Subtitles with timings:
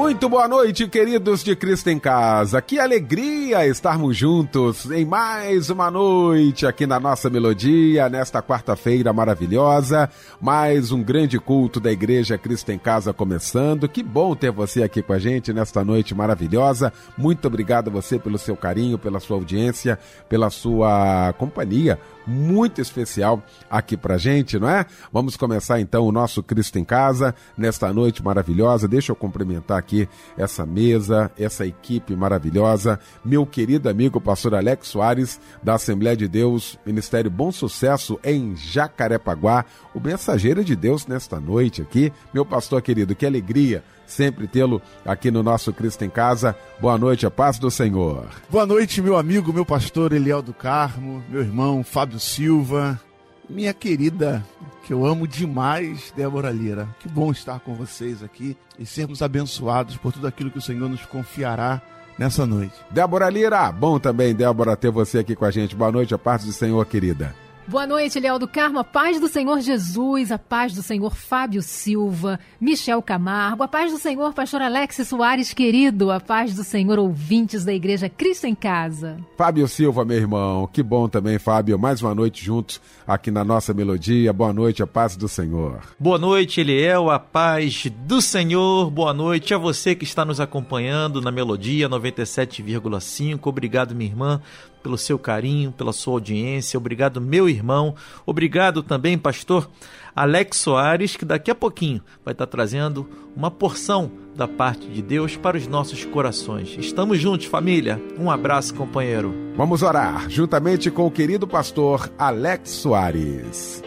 [0.00, 2.62] Muito boa noite, queridos de Cristo em Casa.
[2.62, 10.08] Que alegria estarmos juntos em mais uma noite aqui na nossa melodia, nesta quarta-feira maravilhosa.
[10.40, 13.86] Mais um grande culto da Igreja Cristo em Casa começando.
[13.86, 16.90] Que bom ter você aqui com a gente nesta noite maravilhosa.
[17.16, 19.98] Muito obrigado a você pelo seu carinho, pela sua audiência,
[20.30, 24.86] pela sua companhia muito especial aqui pra gente, não é?
[25.12, 28.88] Vamos começar então o nosso Cristo em Casa nesta noite maravilhosa.
[28.88, 35.40] Deixa eu cumprimentar aqui essa mesa, essa equipe maravilhosa, meu querido amigo pastor Alex Soares,
[35.62, 41.82] da Assembleia de Deus, Ministério Bom Sucesso em Jacarepaguá, o mensageiro de Deus nesta noite
[41.82, 42.12] aqui.
[42.32, 46.56] Meu pastor querido, que alegria sempre tê-lo aqui no nosso Cristo em Casa.
[46.80, 48.28] Boa noite, a paz do Senhor.
[48.48, 53.00] Boa noite, meu amigo, meu pastor Eliel do Carmo, meu irmão Fábio Silva,
[53.48, 54.44] minha querida,
[54.84, 56.88] que eu amo demais, Débora Lira.
[57.00, 60.88] Que bom estar com vocês aqui e sermos abençoados por tudo aquilo que o Senhor
[60.88, 61.82] nos confiará
[62.18, 62.74] nessa noite.
[62.90, 65.74] Débora Lira, bom também, Débora, ter você aqui com a gente.
[65.74, 67.34] Boa noite, a paz do Senhor, querida.
[67.68, 68.80] Boa noite, Leal do Carmo.
[68.80, 73.92] A paz do Senhor Jesus, a paz do Senhor Fábio Silva, Michel Camargo, a paz
[73.92, 78.56] do Senhor Pastor Alex Soares, querido, a paz do Senhor ouvintes da Igreja Cristo em
[78.56, 79.18] Casa.
[79.36, 81.78] Fábio Silva, meu irmão, que bom também, Fábio.
[81.78, 84.32] Mais uma noite juntos aqui na nossa melodia.
[84.32, 85.80] Boa noite, a paz do Senhor.
[85.98, 88.90] Boa noite, Eliel, a paz do Senhor.
[88.90, 93.46] Boa noite a você que está nos acompanhando na melodia 97,5.
[93.46, 94.40] Obrigado, minha irmã,
[94.82, 96.78] pelo seu carinho, pela sua audiência.
[96.78, 97.94] Obrigado, meu irmão.
[98.26, 99.68] Obrigado também, pastor
[100.14, 105.36] Alex Soares, que daqui a pouquinho vai estar trazendo uma porção da parte de Deus
[105.36, 106.76] para os nossos corações.
[106.78, 108.00] Estamos juntos, família.
[108.18, 109.32] Um abraço, companheiro.
[109.56, 113.82] Vamos orar juntamente com o querido pastor Alex Soares.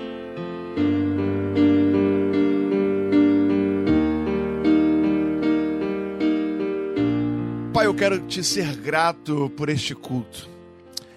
[7.74, 10.53] Pai, eu quero te ser grato por este culto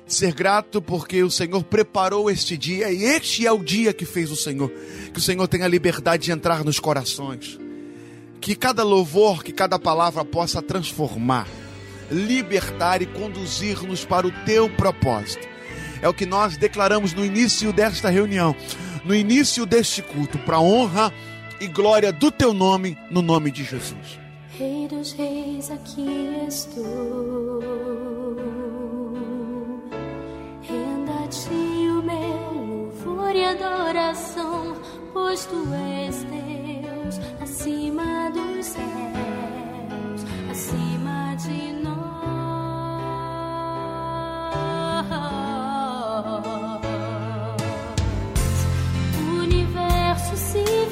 [0.06, 4.30] ser grato porque o Senhor preparou este dia e este é o dia que fez
[4.30, 4.70] o Senhor.
[5.12, 7.58] Que o Senhor tenha liberdade de entrar nos corações.
[8.40, 11.48] Que cada louvor, que cada palavra possa transformar,
[12.10, 15.46] libertar e conduzir-nos para o teu propósito.
[16.00, 18.54] É o que nós declaramos no início desta reunião,
[19.04, 21.12] no início deste culto, para honra
[21.60, 24.20] e glória do teu nome, no nome de Jesus.
[24.58, 27.96] Rei dos reis, aqui estou
[31.44, 34.76] ti é o meu louvor e adoração,
[35.12, 41.96] pois tu és Deus acima dos céus, acima de nós.
[49.20, 50.85] O universo se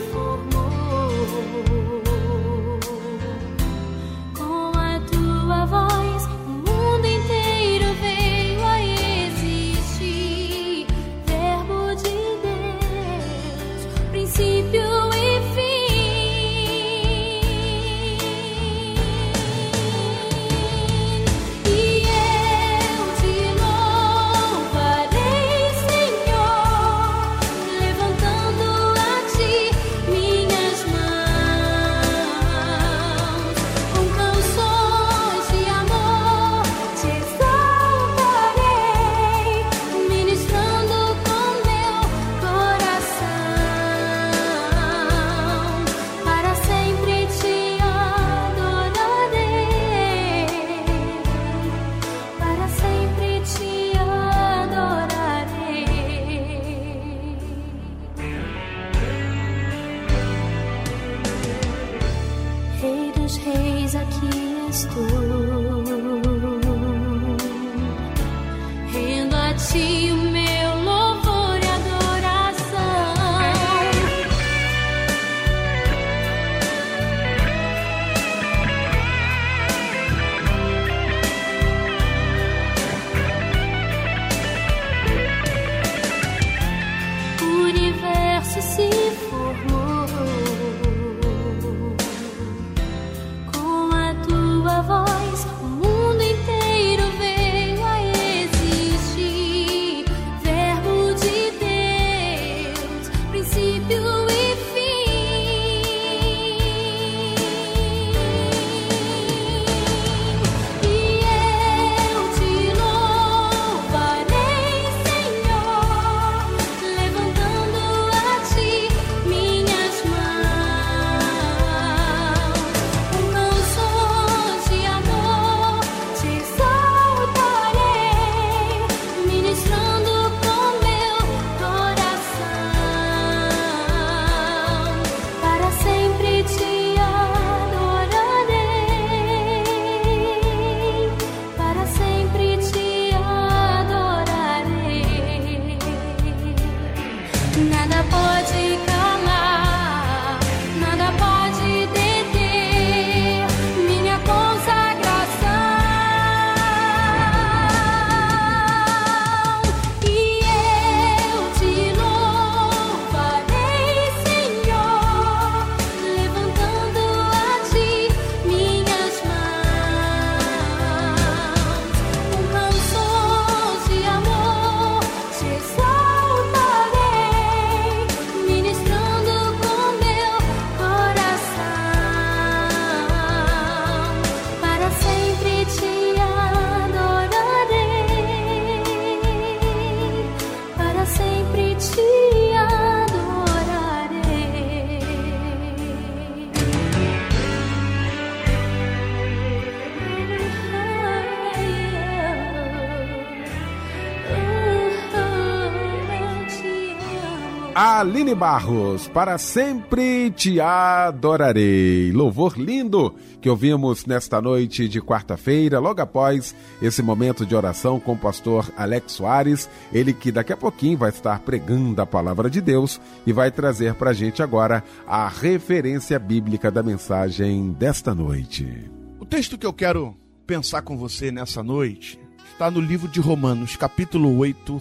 [208.34, 212.10] Barros, para sempre te adorarei.
[212.12, 218.12] Louvor lindo que ouvimos nesta noite de quarta-feira, logo após esse momento de oração com
[218.12, 222.60] o pastor Alex Soares, ele que daqui a pouquinho vai estar pregando a palavra de
[222.60, 228.90] Deus e vai trazer para a gente agora a referência bíblica da mensagem desta noite.
[229.20, 230.16] O texto que eu quero
[230.46, 232.19] pensar com você nessa noite
[232.52, 234.80] está no livro de Romanos, capítulo 8,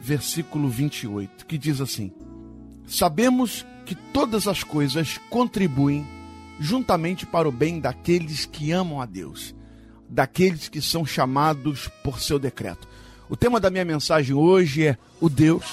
[0.00, 2.12] versículo 28, que diz assim:
[2.90, 6.04] Sabemos que todas as coisas contribuem
[6.58, 9.54] juntamente para o bem daqueles que amam a Deus,
[10.08, 12.88] daqueles que são chamados por seu decreto.
[13.28, 15.64] O tema da minha mensagem hoje é o Deus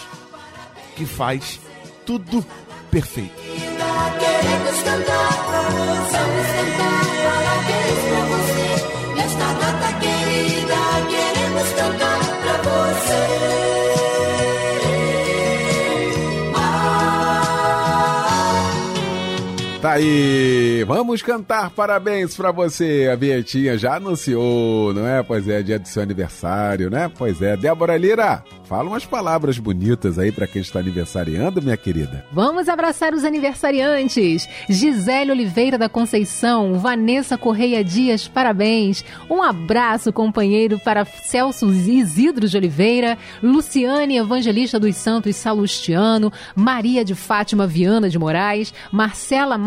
[0.95, 1.59] que faz
[2.05, 2.45] tudo
[2.91, 3.33] perfeito.
[3.35, 5.31] Queremos cantar,
[5.73, 6.16] vamos cantar,
[19.97, 23.09] aí, vamos cantar parabéns para você.
[23.11, 25.23] A Vietinha já anunciou, não é?
[25.23, 27.11] Pois é, dia do seu aniversário, né?
[27.17, 27.57] Pois é.
[27.57, 32.23] Débora Lira, fala umas palavras bonitas aí para quem está aniversariando, minha querida.
[32.31, 34.47] Vamos abraçar os aniversariantes.
[34.69, 39.03] Gisele Oliveira da Conceição, Vanessa Correia Dias, parabéns.
[39.29, 47.15] Um abraço, companheiro, para Celso Isidro de Oliveira, Luciane Evangelista dos Santos Salustiano, Maria de
[47.15, 49.57] Fátima Viana de Moraes, Marcela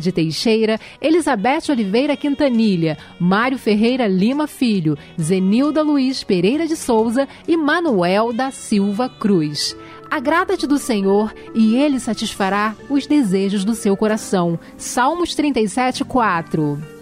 [0.00, 7.56] De Teixeira, Elizabeth Oliveira Quintanilha, Mário Ferreira Lima Filho, Zenilda Luiz Pereira de Souza e
[7.56, 9.76] Manuel da Silva Cruz.
[10.10, 14.58] Agrada-te do Senhor e Ele satisfará os desejos do seu coração.
[14.76, 16.94] Salmos 37, 4.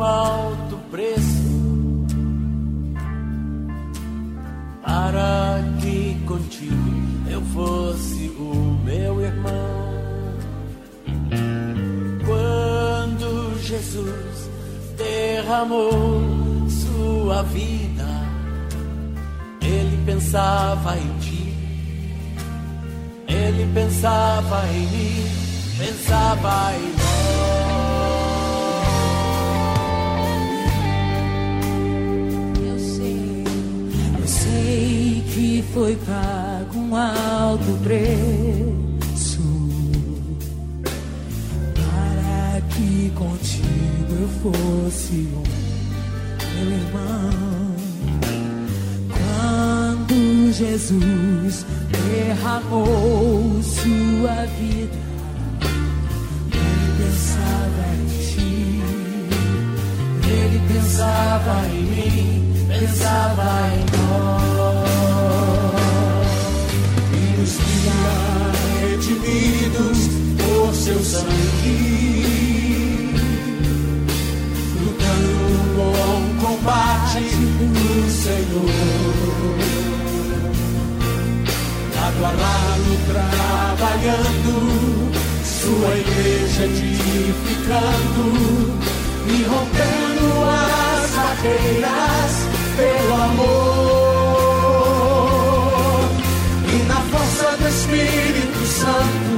[0.00, 1.42] Alto preço
[4.82, 6.92] para que contigo
[7.28, 9.92] eu fosse o meu irmão.
[12.24, 14.50] Quando Jesus
[14.96, 18.08] derramou sua vida,
[19.62, 21.54] ele pensava em ti,
[23.26, 25.24] ele pensava em mim,
[25.78, 28.01] pensava em nós.
[34.42, 39.40] Sei que foi pago um alto preço.
[41.74, 45.62] Para que contigo eu fosse um
[46.54, 47.76] meu irmão.
[49.10, 54.98] Quando Jesus derramou sua vida,
[56.52, 58.82] ele pensava em ti,
[60.28, 62.31] ele pensava em mim
[62.82, 63.46] pensava
[63.76, 64.90] em nós
[67.12, 68.02] e nos via
[68.80, 69.98] redimidos
[70.36, 71.78] por seu sangue,
[74.80, 78.72] lutando um bom combate do Senhor.
[81.94, 82.92] Lado a lado
[83.86, 84.52] trabalhando,
[85.44, 88.24] sua igreja edificando
[89.28, 94.52] e rompendo as barreiras pelo amor.
[96.72, 99.32] E na força do Espírito Santo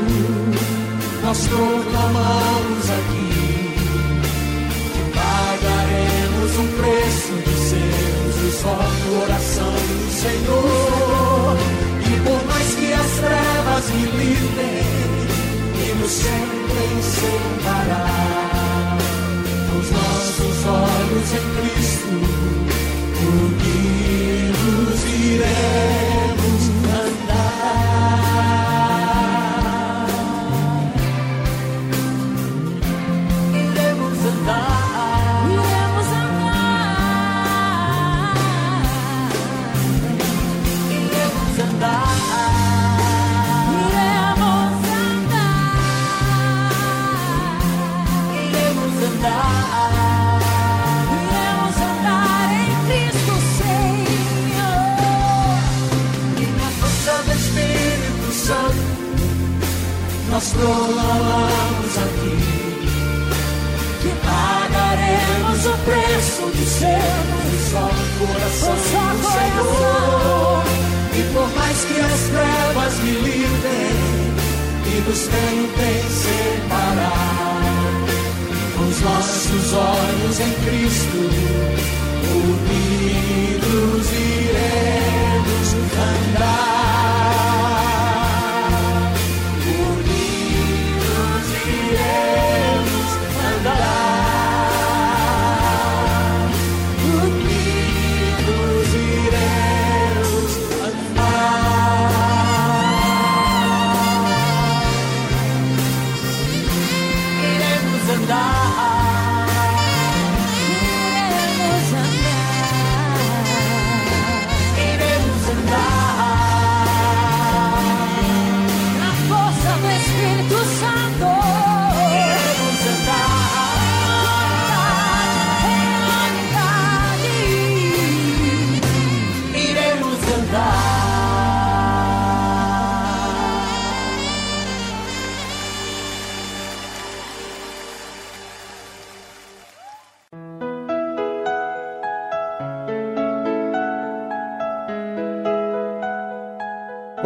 [1.23, 3.75] nós proclamamos aqui
[4.93, 11.57] que pagaremos um preço de sermos o só coração do Senhor.
[12.07, 14.85] E por mais que as trevas me livrem
[15.83, 18.99] e nos tentem separar
[19.79, 22.63] os nossos olhos em Cristo
[23.35, 26.13] unidos iremos
[60.31, 62.37] nós proclamamos aqui
[64.03, 70.63] que pagaremos o preço de sermos só coração só Senhor.
[71.17, 73.95] E por mais que as trevas me livrem
[74.87, 77.55] e nos tentem separar,
[79.05, 81.19] nossos olhos em Cristo,
[82.35, 87.63] unidos iremos andar.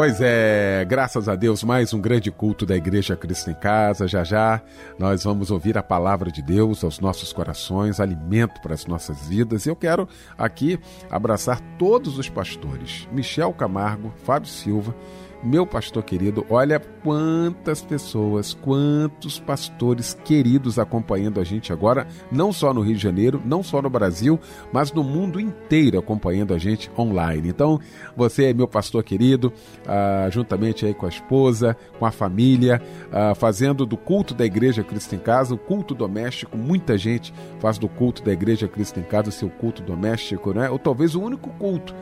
[0.08, 4.08] Pois é, graças a Deus, mais um grande culto da Igreja Cristo em Casa.
[4.08, 4.62] Já já
[4.98, 9.66] nós vamos ouvir a palavra de Deus aos nossos corações, alimento para as nossas vidas.
[9.66, 14.94] E eu quero aqui abraçar todos os pastores: Michel Camargo, Fábio Silva,
[15.42, 16.44] meu pastor querido.
[16.50, 23.02] Olha quantas pessoas, quantos pastores queridos acompanhando a gente agora, não só no Rio de
[23.02, 24.38] Janeiro, não só no Brasil,
[24.72, 27.48] mas no mundo inteiro acompanhando a gente online.
[27.48, 27.80] Então,
[28.16, 29.52] você é meu pastor querido,
[29.86, 34.82] ah, juntamente aí com a esposa, com a família, ah, fazendo do culto da Igreja
[34.82, 36.56] Cristo em Casa, o culto doméstico.
[36.56, 40.68] Muita gente faz do culto da Igreja Cristo em Casa o seu culto doméstico, né?
[40.70, 41.94] Ou talvez o único culto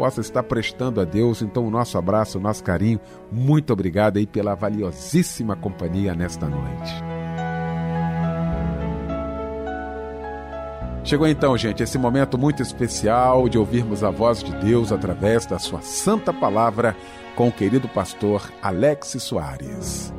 [0.00, 1.42] possa estar prestando a Deus.
[1.42, 2.98] Então, o nosso abraço, o nosso carinho.
[3.30, 6.90] Muito obrigado aí pela valiosíssima companhia nesta noite.
[11.04, 15.58] Chegou então, gente, esse momento muito especial de ouvirmos a voz de Deus através da
[15.58, 16.96] sua santa palavra
[17.36, 20.14] com o querido pastor Alex Soares.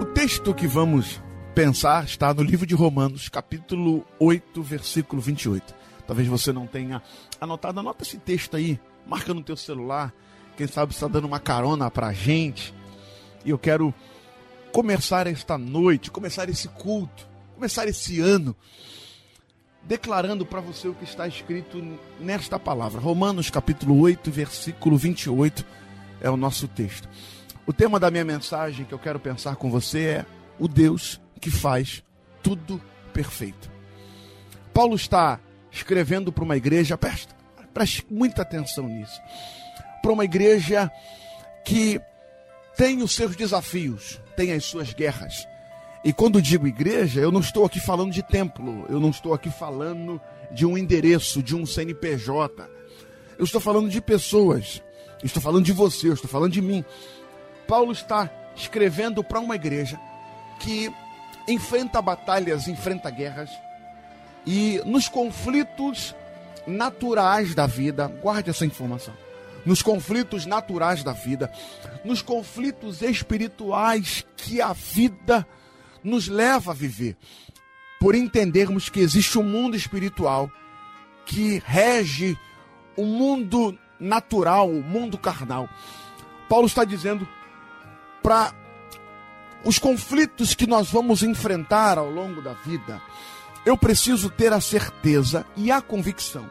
[0.00, 1.25] O texto que vamos
[1.56, 5.74] pensar está no livro de Romanos, capítulo 8, versículo 28.
[6.06, 7.02] Talvez você não tenha
[7.40, 10.12] anotado, anota esse texto aí, marca no teu celular.
[10.54, 12.74] Quem sabe está dando uma carona para a gente.
[13.42, 13.94] E eu quero
[14.70, 18.54] começar esta noite, começar esse culto, começar esse ano,
[19.82, 21.82] declarando para você o que está escrito
[22.20, 23.00] nesta palavra.
[23.00, 25.64] Romanos capítulo 8, versículo 28
[26.20, 27.08] é o nosso texto.
[27.66, 30.26] O tema da minha mensagem que eu quero pensar com você é
[30.58, 32.02] o Deus que faz
[32.42, 32.80] tudo
[33.12, 33.70] perfeito.
[34.72, 35.40] Paulo está
[35.70, 37.28] escrevendo para uma igreja, preste,
[37.72, 39.20] preste muita atenção nisso,
[40.02, 40.90] para uma igreja
[41.64, 42.00] que
[42.76, 45.46] tem os seus desafios, tem as suas guerras.
[46.04, 49.50] E quando digo igreja, eu não estou aqui falando de templo, eu não estou aqui
[49.50, 50.20] falando
[50.52, 52.68] de um endereço, de um CNPJ.
[53.38, 54.82] Eu estou falando de pessoas,
[55.24, 56.84] estou falando de você, eu estou falando de mim.
[57.66, 59.98] Paulo está escrevendo para uma igreja
[60.60, 60.92] que
[61.48, 63.50] enfrenta batalhas, enfrenta guerras
[64.46, 66.14] e nos conflitos
[66.66, 69.14] naturais da vida, guarde essa informação.
[69.64, 71.50] Nos conflitos naturais da vida,
[72.04, 75.46] nos conflitos espirituais que a vida
[76.04, 77.16] nos leva a viver,
[77.98, 80.50] por entendermos que existe um mundo espiritual
[81.24, 82.38] que rege
[82.96, 85.68] o mundo natural, o mundo carnal.
[86.48, 87.26] Paulo está dizendo
[88.22, 88.54] para
[89.66, 93.02] os conflitos que nós vamos enfrentar ao longo da vida,
[93.64, 96.48] eu preciso ter a certeza e a convicção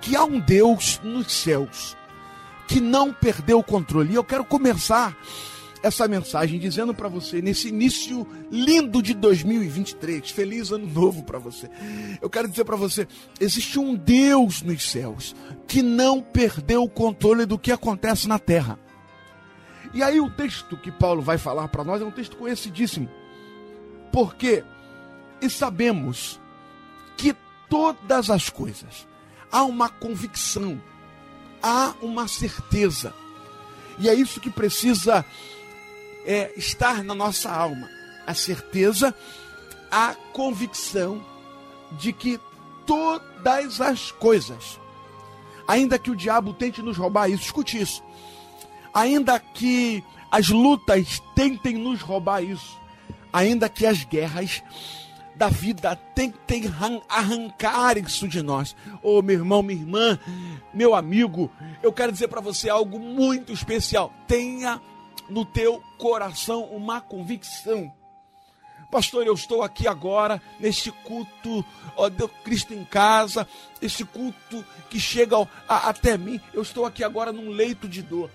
[0.00, 1.96] que há um Deus nos céus
[2.68, 4.12] que não perdeu o controle.
[4.12, 5.16] E eu quero começar
[5.82, 11.68] essa mensagem dizendo para você, nesse início lindo de 2023, feliz ano novo para você.
[12.22, 13.08] Eu quero dizer para você:
[13.40, 15.34] existe um Deus nos céus
[15.66, 18.78] que não perdeu o controle do que acontece na terra.
[19.92, 23.08] E aí o texto que Paulo vai falar para nós é um texto conhecidíssimo.
[24.12, 24.64] Porque
[25.40, 26.38] e sabemos
[27.16, 27.34] que
[27.68, 29.08] todas as coisas
[29.50, 30.80] há uma convicção,
[31.62, 33.14] há uma certeza.
[33.98, 35.24] E é isso que precisa
[36.24, 37.88] é, estar na nossa alma.
[38.26, 39.14] A certeza,
[39.90, 41.24] a convicção
[41.92, 42.38] de que
[42.86, 44.78] todas as coisas,
[45.66, 48.02] ainda que o diabo tente nos roubar isso, escute isso
[48.92, 52.78] ainda que as lutas tentem nos roubar isso,
[53.32, 54.62] ainda que as guerras
[55.34, 56.64] da vida tentem
[57.08, 58.76] arrancar isso de nós.
[59.02, 60.18] Oh, meu irmão, minha irmã,
[60.74, 61.50] meu amigo,
[61.82, 64.12] eu quero dizer para você algo muito especial.
[64.26, 64.80] Tenha
[65.30, 67.90] no teu coração uma convicção.
[68.90, 71.64] Pastor, eu estou aqui agora neste culto,
[71.96, 72.10] ó
[72.44, 73.46] Cristo em casa,
[73.80, 75.36] esse culto que chega
[75.68, 76.40] a, até mim.
[76.52, 78.30] Eu estou aqui agora num leito de dor.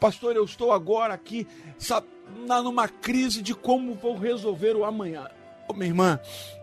[0.00, 1.46] Pastor, eu estou agora aqui,
[1.78, 2.06] sabe,
[2.46, 5.28] numa crise de como vou resolver o amanhã.
[5.68, 6.18] Oh, minha irmã,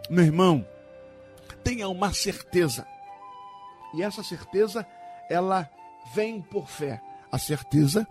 [0.10, 0.68] meu irmão,
[1.64, 2.86] tenha uma certeza.
[3.94, 4.86] E essa certeza,
[5.30, 5.70] ela
[6.14, 7.00] vem por fé.
[7.32, 8.08] A certeza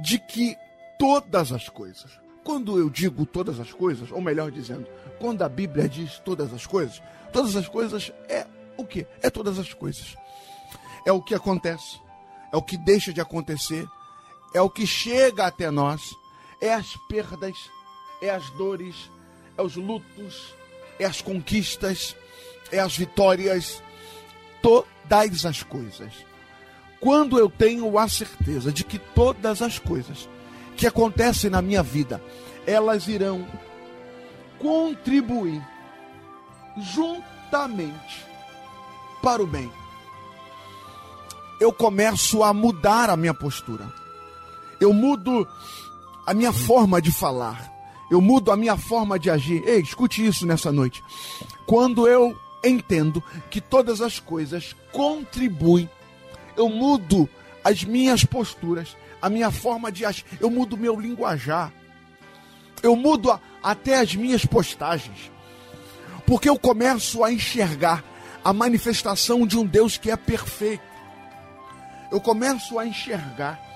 [0.00, 0.56] de que
[0.98, 4.86] todas as coisas, quando eu digo todas as coisas, ou melhor dizendo,
[5.18, 7.02] quando a Bíblia diz todas as coisas,
[7.32, 9.06] todas as coisas é o que?
[9.22, 10.16] É todas as coisas.
[11.06, 12.00] É o que acontece,
[12.52, 13.86] é o que deixa de acontecer,
[14.54, 16.16] é o que chega até nós,
[16.60, 17.68] é as perdas,
[18.22, 19.10] é as dores,
[19.58, 20.54] é os lutos,
[20.98, 22.16] é as conquistas,
[22.70, 23.82] é as vitórias,
[24.62, 26.12] todas as coisas.
[27.00, 30.28] Quando eu tenho a certeza de que todas as coisas
[30.76, 32.22] que acontecem na minha vida,
[32.66, 33.46] elas irão
[34.58, 35.60] contribuir
[36.78, 38.24] juntamente
[39.20, 39.70] para o bem.
[41.60, 44.03] Eu começo a mudar a minha postura.
[44.84, 45.48] Eu mudo
[46.26, 47.72] a minha forma de falar.
[48.10, 49.66] Eu mudo a minha forma de agir.
[49.66, 51.02] Ei, escute isso nessa noite.
[51.66, 55.88] Quando eu entendo que todas as coisas contribuem,
[56.54, 57.26] eu mudo
[57.64, 61.72] as minhas posturas, a minha forma de agir, eu mudo meu linguajar,
[62.82, 65.30] eu mudo a, até as minhas postagens,
[66.26, 68.04] porque eu começo a enxergar
[68.44, 70.84] a manifestação de um Deus que é perfeito.
[72.12, 73.73] Eu começo a enxergar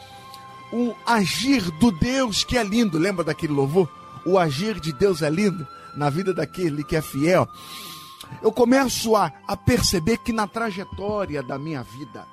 [0.73, 2.99] um agir do Deus que é lindo.
[2.99, 3.89] Lembra daquele louvor?
[4.25, 7.49] O agir de Deus é lindo na vida daquele que é fiel.
[8.43, 12.27] Eu começo a, a perceber que na trajetória da minha vida,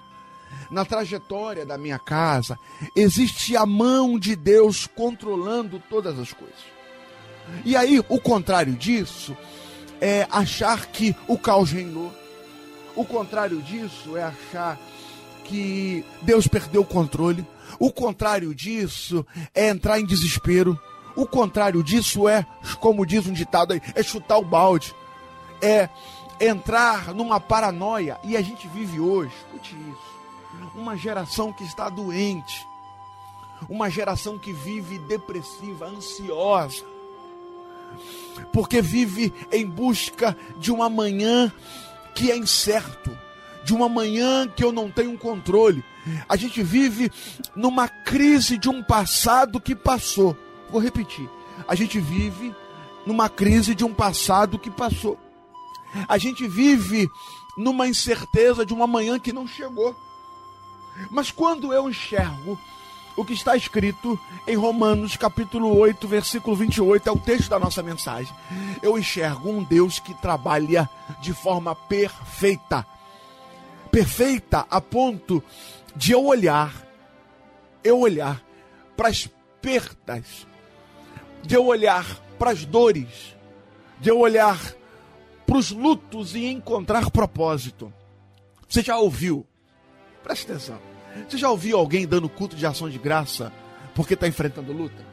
[0.70, 2.60] na trajetória da minha casa,
[2.96, 6.76] existe a mão de Deus controlando todas as coisas.
[7.64, 9.38] E aí, o contrário disso
[10.02, 12.14] é achar que o caos reinou.
[12.96, 14.80] O contrário disso é achar
[15.44, 17.46] que Deus perdeu o controle.
[17.80, 20.80] O contrário disso é entrar em desespero.
[21.16, 22.46] O contrário disso é,
[22.80, 24.94] como diz um ditado aí, é chutar o balde.
[25.62, 25.90] É
[26.40, 28.18] entrar numa paranoia.
[28.24, 30.16] E a gente vive hoje, escute isso
[30.76, 32.68] uma geração que está doente,
[33.70, 36.84] uma geração que vive depressiva, ansiosa,
[38.52, 41.52] porque vive em busca de uma manhã
[42.14, 43.18] que é incerto,
[43.66, 45.84] de uma manhã que eu não tenho controle.
[46.30, 47.12] A gente vive
[47.56, 50.38] numa crise de um passado que passou.
[50.70, 51.28] Vou repetir.
[51.68, 52.56] A gente vive
[53.08, 55.20] numa crise de um passado que passou.
[56.08, 57.10] A gente vive
[57.58, 59.96] numa incerteza de uma manhã que não chegou.
[61.10, 62.60] Mas quando eu enxergo
[63.18, 67.82] o que está escrito em Romanos capítulo 8, versículo 28, é o texto da nossa
[67.82, 68.34] mensagem.
[68.84, 70.88] Eu enxergo um Deus que trabalha
[71.20, 72.86] de forma perfeita.
[73.96, 75.42] Perfeita a ponto
[75.96, 76.86] de eu olhar,
[77.82, 78.44] eu olhar
[78.98, 79.30] para as
[79.62, 80.46] perdas,
[81.42, 82.06] de eu olhar
[82.38, 83.38] para as dores,
[84.02, 84.60] de eu olhar
[85.48, 87.94] para os lutos e encontrar propósito.
[88.68, 89.48] Você já ouviu
[90.22, 90.78] Preste atenção.
[91.30, 93.50] Você já ouviu alguém dando culto de ação de graça
[93.96, 95.06] porque está enfrentando luta?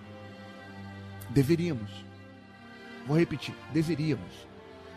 [1.31, 1.89] Deveríamos.
[3.07, 4.49] Vou repetir, deveríamos.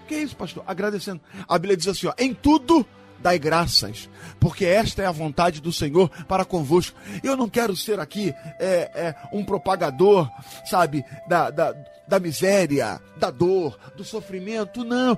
[0.08, 0.64] Que é isso, pastor?
[0.66, 1.22] Agradecendo.
[1.48, 2.84] A Bíblia diz assim: ó, em tudo
[3.20, 6.98] dai graças, porque esta é a vontade do Senhor para convosco.
[7.24, 10.30] Eu não quero ser aqui é, é, um propagador,
[10.66, 11.76] sabe, da, da,
[12.08, 15.18] da miséria, da dor, do sofrimento, não.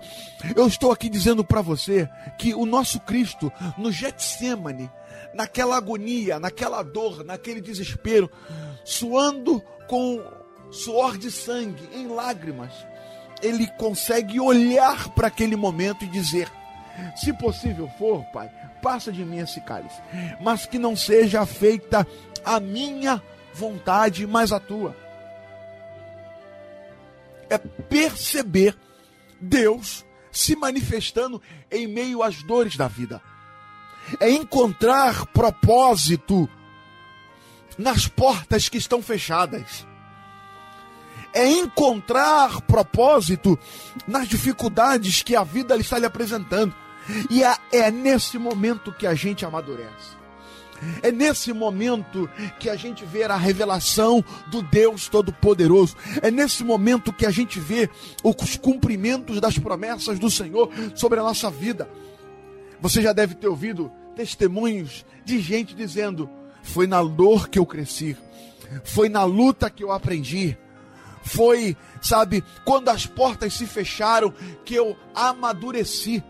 [0.55, 4.89] Eu estou aqui dizendo para você que o nosso Cristo, no Getsemane,
[5.33, 8.31] naquela agonia, naquela dor, naquele desespero,
[8.83, 10.23] suando com
[10.71, 12.73] suor de sangue, em lágrimas,
[13.41, 16.51] ele consegue olhar para aquele momento e dizer:
[17.15, 18.49] se possível for, Pai,
[18.81, 20.01] passa de mim esse cálice,
[20.41, 22.05] mas que não seja feita
[22.43, 23.21] a minha
[23.53, 24.95] vontade, mas a tua.
[27.49, 28.75] É perceber
[29.39, 33.21] Deus se manifestando em meio às dores da vida.
[34.19, 36.49] É encontrar propósito
[37.77, 39.85] nas portas que estão fechadas.
[41.33, 43.59] É encontrar propósito
[44.07, 46.73] nas dificuldades que a vida está lhe apresentando.
[47.29, 50.17] E é, nesse momento que a gente amadurece.
[51.01, 55.95] É nesse momento que a gente vê a revelação do Deus Todo-Poderoso.
[56.21, 57.89] É nesse momento que a gente vê
[58.23, 61.89] os cumprimentos das promessas do Senhor sobre a nossa vida.
[62.79, 66.29] Você já deve ter ouvido testemunhos de gente dizendo:
[66.61, 68.15] Foi na dor que eu cresci,
[68.83, 70.55] foi na luta que eu aprendi,
[71.23, 76.23] foi, sabe, quando as portas se fecharam que eu amadureci.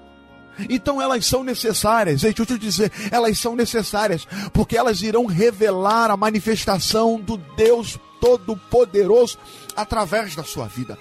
[0.70, 6.10] Então elas são necessárias, deixa eu te dizer, elas são necessárias, porque elas irão revelar
[6.10, 9.38] a manifestação do Deus Todo-Poderoso
[9.76, 10.98] através da sua vida.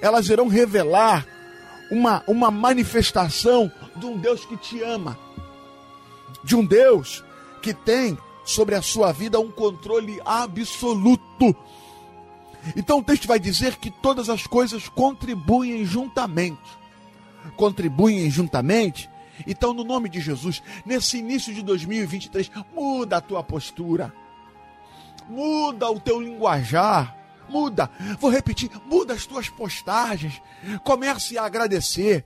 [0.00, 1.26] Elas irão revelar
[1.90, 5.18] uma, uma manifestação de um Deus que te ama,
[6.42, 7.22] de um Deus
[7.60, 11.54] que tem sobre a sua vida um controle absoluto.
[12.74, 16.81] Então o texto vai dizer que todas as coisas contribuem juntamente
[17.56, 19.10] contribuem juntamente.
[19.46, 24.12] Então, no nome de Jesus, nesse início de 2023, muda a tua postura,
[25.28, 27.16] muda o teu linguajar,
[27.48, 30.40] muda, vou repetir, muda as tuas postagens,
[30.84, 32.24] comece a agradecer,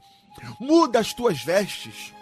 [0.58, 2.12] muda as tuas vestes.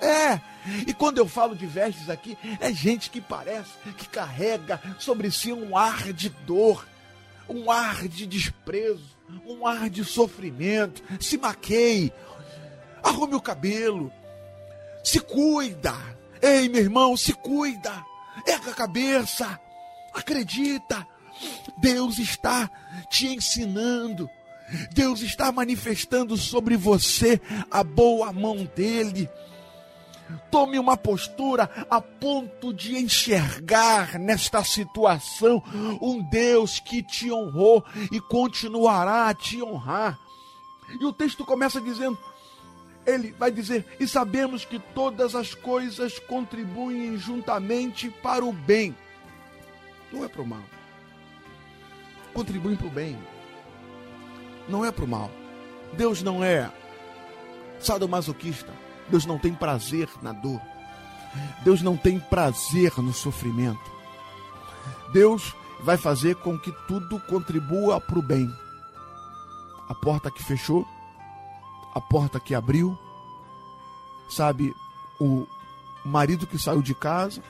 [0.00, 0.40] É,
[0.86, 5.52] e quando eu falo de vestes aqui, é gente que parece que carrega sobre si
[5.52, 6.86] um ar de dor,
[7.48, 11.02] um ar de desprezo, um ar de sofrimento.
[11.20, 12.12] Se maqueie,
[13.02, 14.12] arrume o cabelo,
[15.02, 15.94] se cuida.
[16.42, 18.04] Ei, meu irmão, se cuida.
[18.46, 19.60] Erga a cabeça.
[20.14, 21.06] Acredita.
[21.78, 22.70] Deus está
[23.10, 24.28] te ensinando.
[24.92, 29.28] Deus está manifestando sobre você a boa mão dele.
[30.50, 35.62] Tome uma postura a ponto de enxergar nesta situação
[36.00, 40.16] um Deus que te honrou e continuará a te honrar.
[41.00, 42.16] E o texto começa dizendo:
[43.10, 48.96] ele vai dizer: E sabemos que todas as coisas contribuem juntamente para o bem.
[50.12, 50.62] Não é para o mal.
[52.32, 53.18] Contribuem para o bem.
[54.68, 55.30] Não é para o mal.
[55.92, 56.70] Deus não é
[57.80, 58.72] sadomasoquista.
[59.08, 60.60] Deus não tem prazer na dor.
[61.62, 63.90] Deus não tem prazer no sofrimento.
[65.12, 68.48] Deus vai fazer com que tudo contribua para o bem.
[69.88, 70.86] A porta que fechou
[71.94, 72.96] a porta que abriu,
[74.28, 74.74] sabe,
[75.20, 75.46] o
[76.04, 77.42] marido que saiu de casa,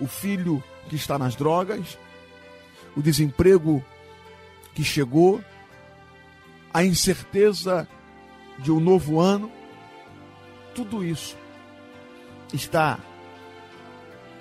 [0.00, 1.98] o filho que está nas drogas,
[2.96, 3.84] o desemprego
[4.74, 5.42] que chegou,
[6.72, 7.86] a incerteza
[8.58, 9.50] de um novo ano,
[10.74, 11.36] tudo isso
[12.52, 12.98] está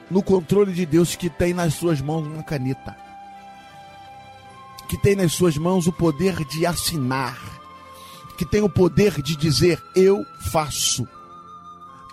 [0.10, 2.98] no controle de Deus que tem nas suas mãos uma caneta,
[4.88, 7.59] que tem nas suas mãos o poder de assinar
[8.40, 11.06] que tem o poder de dizer eu faço,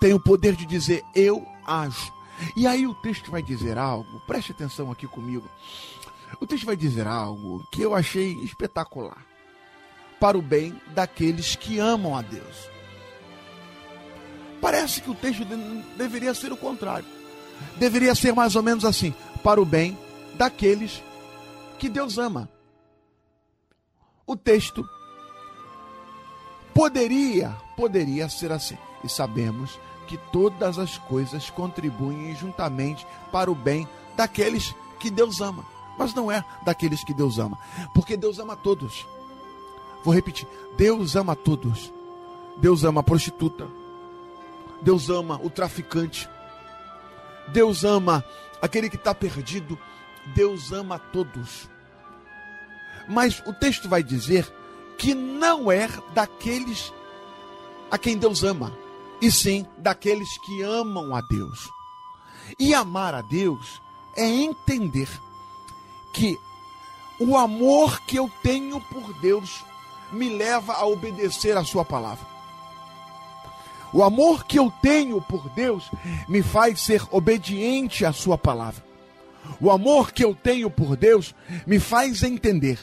[0.01, 2.13] tem o poder de dizer eu ajo.
[2.57, 5.49] E aí o texto vai dizer algo, preste atenção aqui comigo.
[6.41, 9.25] O texto vai dizer algo que eu achei espetacular.
[10.19, 12.69] Para o bem daqueles que amam a Deus.
[14.61, 15.45] Parece que o texto
[15.97, 17.07] deveria ser o contrário.
[17.77, 19.97] Deveria ser mais ou menos assim: para o bem
[20.35, 21.01] daqueles
[21.79, 22.51] que Deus ama.
[24.27, 24.85] O texto
[26.77, 28.77] Poderia, poderia ser assim.
[29.03, 35.65] E sabemos que todas as coisas contribuem juntamente para o bem daqueles que Deus ama.
[35.99, 37.59] Mas não é daqueles que Deus ama,
[37.95, 39.07] porque Deus ama todos.
[40.05, 41.91] Vou repetir: Deus ama todos.
[42.59, 43.67] Deus ama a prostituta.
[44.83, 46.29] Deus ama o traficante.
[47.49, 48.23] Deus ama
[48.61, 49.79] aquele que está perdido.
[50.35, 51.71] Deus ama todos.
[53.09, 54.53] Mas o texto vai dizer
[54.99, 56.93] que não é daqueles
[57.91, 58.73] a quem Deus ama,
[59.21, 61.69] e sim daqueles que amam a Deus.
[62.59, 63.81] E amar a Deus
[64.17, 65.09] é entender
[66.13, 66.37] que
[67.21, 69.65] o amor que eu tenho por Deus
[70.13, 72.27] me leva a obedecer a Sua palavra.
[73.93, 75.91] O amor que eu tenho por Deus
[76.29, 78.85] me faz ser obediente à Sua palavra.
[79.61, 81.35] O amor que eu tenho por Deus
[81.67, 82.79] me faz entender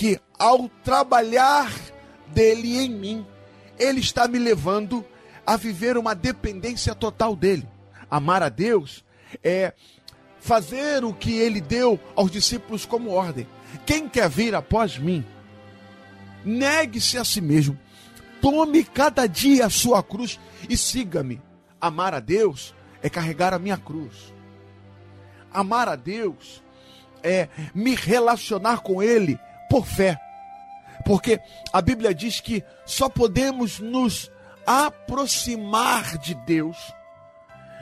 [0.00, 1.70] que ao trabalhar
[2.28, 3.26] dele em mim,
[3.78, 5.04] ele está me levando
[5.46, 7.68] a viver uma dependência total dele.
[8.10, 9.04] Amar a Deus
[9.44, 9.74] é
[10.38, 13.46] fazer o que ele deu aos discípulos como ordem.
[13.84, 15.22] Quem quer vir após mim,
[16.42, 17.78] negue-se a si mesmo,
[18.40, 21.42] tome cada dia a sua cruz e siga-me.
[21.78, 24.32] Amar a Deus é carregar a minha cruz.
[25.52, 26.62] Amar a Deus
[27.22, 29.38] é me relacionar com Ele
[29.70, 30.20] por fé.
[31.06, 31.40] Porque
[31.72, 34.30] a Bíblia diz que só podemos nos
[34.66, 36.76] aproximar de Deus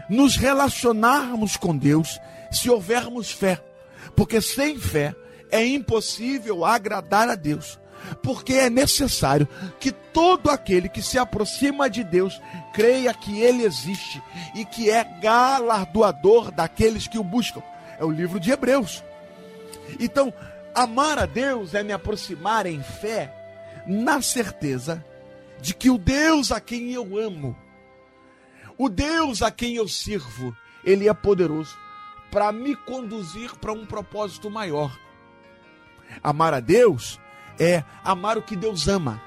[0.08, 2.20] nos relacionarmos com Deus
[2.50, 3.62] se houvermos fé.
[4.16, 5.14] Porque sem fé
[5.50, 7.78] é impossível agradar a Deus.
[8.22, 9.46] Porque é necessário
[9.78, 12.40] que todo aquele que se aproxima de Deus
[12.72, 14.22] creia que Ele existe
[14.54, 17.62] e que é galardoador daqueles que o buscam.
[17.98, 19.04] É o livro de Hebreus.
[20.00, 20.32] Então,
[20.78, 23.34] amar a Deus é me aproximar em fé,
[23.86, 25.04] na certeza
[25.60, 27.56] de que o Deus a quem eu amo,
[28.76, 31.76] o Deus a quem eu sirvo, Ele é poderoso
[32.30, 34.96] para me conduzir para um propósito maior.
[36.22, 37.18] Amar a Deus
[37.58, 39.20] é amar o que Deus ama,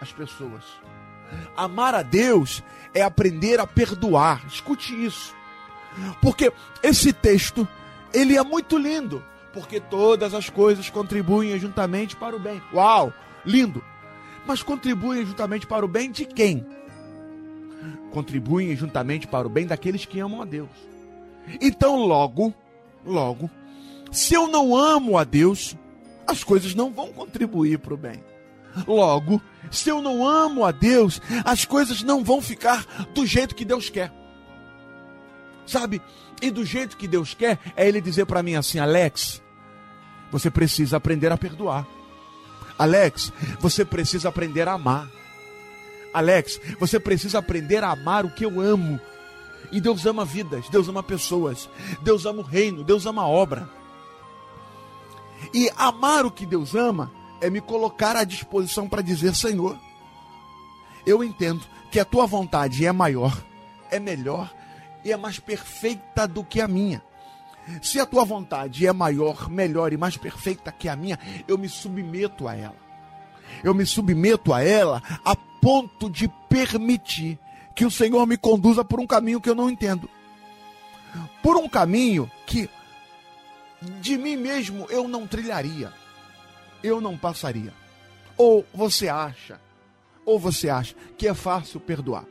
[0.00, 0.64] as pessoas.
[1.56, 4.44] Amar a Deus é aprender a perdoar.
[4.48, 5.36] Escute isso.
[6.20, 7.68] Porque esse texto,
[8.12, 12.60] ele é muito lindo, porque todas as coisas contribuem juntamente para o bem.
[12.72, 13.12] Uau,
[13.44, 13.82] lindo.
[14.46, 16.64] Mas contribuem juntamente para o bem de quem?
[18.10, 20.70] Contribuem juntamente para o bem daqueles que amam a Deus.
[21.60, 22.54] Então, logo,
[23.04, 23.50] logo,
[24.10, 25.76] se eu não amo a Deus,
[26.26, 28.22] as coisas não vão contribuir para o bem.
[28.86, 32.84] Logo, se eu não amo a Deus, as coisas não vão ficar
[33.14, 34.12] do jeito que Deus quer.
[35.66, 36.00] Sabe?
[36.40, 39.42] E do jeito que Deus quer é Ele dizer para mim assim: Alex,
[40.30, 41.86] você precisa aprender a perdoar.
[42.78, 45.08] Alex, você precisa aprender a amar.
[46.14, 48.98] Alex, você precisa aprender a amar o que eu amo.
[49.70, 51.68] E Deus ama vidas, Deus ama pessoas,
[52.02, 53.68] Deus ama o reino, Deus ama a obra.
[55.54, 59.78] E amar o que Deus ama é me colocar à disposição para dizer: Senhor,
[61.06, 63.36] eu entendo que a tua vontade é maior,
[63.90, 64.50] é melhor
[65.04, 67.02] e é mais perfeita do que a minha.
[67.82, 71.68] Se a tua vontade é maior, melhor e mais perfeita que a minha, eu me
[71.68, 72.76] submeto a ela.
[73.62, 77.38] Eu me submeto a ela a ponto de permitir
[77.74, 80.08] que o Senhor me conduza por um caminho que eu não entendo.
[81.42, 82.68] Por um caminho que
[84.00, 85.92] de mim mesmo eu não trilharia.
[86.82, 87.72] Eu não passaria.
[88.36, 89.60] Ou você acha,
[90.24, 92.24] ou você acha que é fácil perdoar.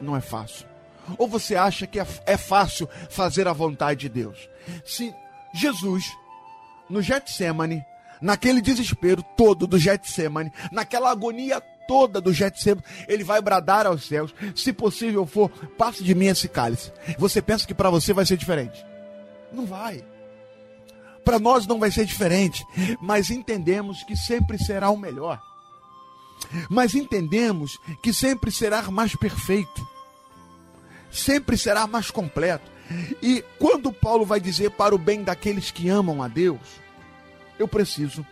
[0.00, 0.67] Não é fácil.
[1.16, 4.48] Ou você acha que é, é fácil fazer a vontade de Deus.
[4.84, 5.14] Se
[5.54, 6.16] Jesus,
[6.88, 7.84] no Getsemane,
[8.20, 14.34] naquele desespero todo do Getsemane, naquela agonia toda do Getsemane, ele vai bradar aos céus,
[14.54, 16.92] se possível for, passe de mim esse cálice.
[17.18, 18.84] Você pensa que para você vai ser diferente?
[19.52, 20.04] Não vai.
[21.24, 22.64] Para nós não vai ser diferente,
[23.00, 25.40] mas entendemos que sempre será o melhor.
[26.70, 29.97] Mas entendemos que sempre será mais perfeito.
[31.18, 32.70] Sempre será mais completo.
[33.20, 36.60] E quando Paulo vai dizer para o bem daqueles que amam a Deus,
[37.58, 38.24] eu preciso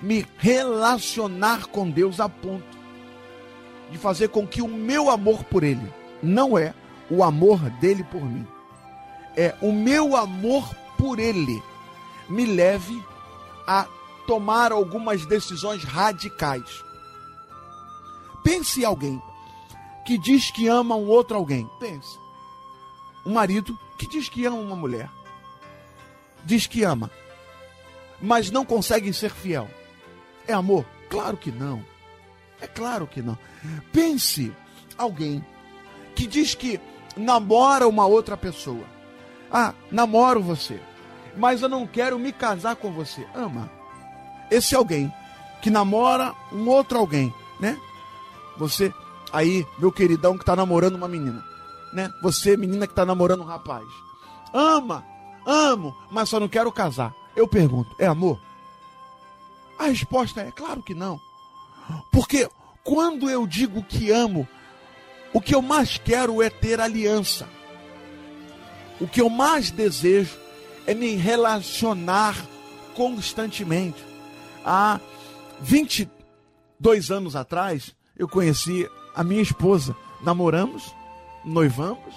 [0.00, 2.78] me relacionar com Deus a ponto
[3.90, 6.74] de fazer com que o meu amor por Ele não é
[7.10, 8.46] o amor dele por mim,
[9.36, 11.62] é o meu amor por Ele
[12.30, 12.98] me leve
[13.66, 13.86] a
[14.26, 16.82] tomar algumas decisões radicais.
[18.42, 19.20] Pense alguém
[20.04, 21.68] que diz que ama um outro alguém.
[21.78, 22.18] Pense.
[23.24, 25.10] Um marido que diz que ama uma mulher.
[26.44, 27.10] Diz que ama,
[28.20, 29.68] mas não consegue ser fiel.
[30.46, 30.86] É amor?
[31.08, 31.84] Claro que não.
[32.60, 33.38] É claro que não.
[33.92, 34.52] Pense
[34.96, 35.44] alguém
[36.14, 36.80] que diz que
[37.16, 38.84] namora uma outra pessoa.
[39.52, 40.80] Ah, namoro você,
[41.36, 43.26] mas eu não quero me casar com você.
[43.34, 43.70] Ama.
[44.50, 45.12] Esse alguém
[45.60, 47.78] que namora um outro alguém, né?
[48.56, 48.92] Você
[49.32, 51.44] aí, meu queridão que está namorando uma menina,
[51.92, 52.12] né?
[52.22, 53.86] Você, menina que está namorando um rapaz.
[54.52, 55.04] Ama,
[55.46, 57.14] amo, mas só não quero casar.
[57.36, 58.40] Eu pergunto, é amor?
[59.78, 61.20] A resposta é claro que não.
[62.12, 62.48] Porque
[62.84, 64.46] quando eu digo que amo,
[65.32, 67.48] o que eu mais quero é ter aliança.
[69.00, 70.36] O que eu mais desejo
[70.86, 72.36] é me relacionar
[72.94, 74.04] constantemente.
[74.64, 75.00] Há
[75.60, 78.88] 22 anos atrás, eu conheci
[79.20, 79.94] a minha esposa.
[80.22, 80.94] Namoramos,
[81.44, 82.14] noivamos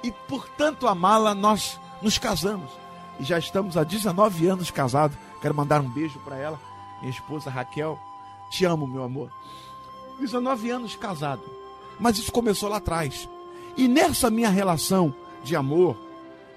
[0.00, 2.70] e, por tanto amá-la, nós nos casamos.
[3.18, 5.18] E já estamos há 19 anos casados.
[5.42, 6.58] Quero mandar um beijo para ela
[7.00, 7.98] minha esposa Raquel.
[8.48, 9.28] Te amo, meu amor.
[10.20, 11.42] 19 anos casado.
[11.98, 13.28] Mas isso começou lá atrás.
[13.76, 15.12] E nessa minha relação
[15.42, 15.96] de amor,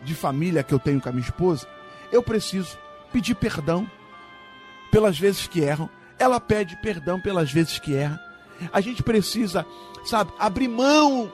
[0.03, 1.67] de família que eu tenho com a minha esposa,
[2.11, 2.77] eu preciso
[3.11, 3.89] pedir perdão
[4.91, 5.89] pelas vezes que erram.
[6.19, 8.19] Ela pede perdão pelas vezes que erra.
[8.71, 9.65] A gente precisa,
[10.05, 11.31] sabe, abrir mão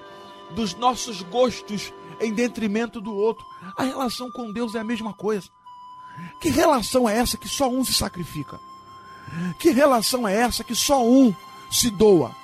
[0.51, 3.45] dos nossos gostos em detrimento do outro.
[3.77, 5.47] A relação com Deus é a mesma coisa.
[6.41, 8.59] Que relação é essa que só um se sacrifica?
[9.59, 11.33] Que relação é essa que só um
[11.71, 12.35] se doa?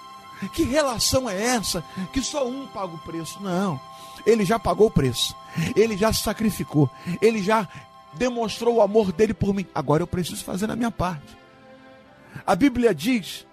[0.53, 3.41] Que relação é essa que só um paga o preço?
[3.41, 3.79] Não.
[4.25, 5.35] Ele já pagou o preço.
[5.75, 6.89] Ele já se sacrificou.
[7.21, 7.67] Ele já
[8.13, 9.65] demonstrou o amor dele por mim.
[9.73, 11.37] Agora eu preciso fazer a minha parte.
[12.45, 13.45] A Bíblia diz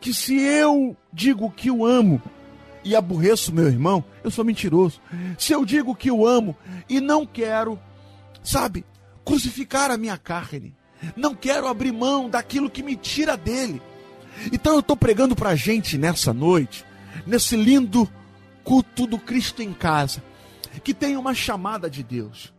[0.00, 2.22] que se eu digo que o amo
[2.84, 5.00] e aborreço meu irmão, eu sou mentiroso.
[5.36, 6.56] Se eu digo que o amo
[6.88, 7.78] e não quero,
[8.42, 8.84] sabe,
[9.24, 10.74] crucificar a minha carne,
[11.16, 13.82] não quero abrir mão daquilo que me tira dele.
[14.52, 16.84] Então eu estou pregando para a gente nessa noite,
[17.26, 18.08] nesse lindo
[18.62, 20.22] culto do Cristo em casa,
[20.84, 22.52] que tem uma chamada de Deus,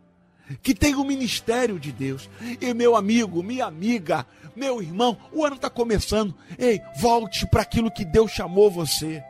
[0.62, 2.30] que tem um ministério de Deus.
[2.60, 6.36] E meu amigo, minha amiga, meu irmão, o ano está começando.
[6.58, 9.24] Ei, volte para aquilo que Deus chamou você.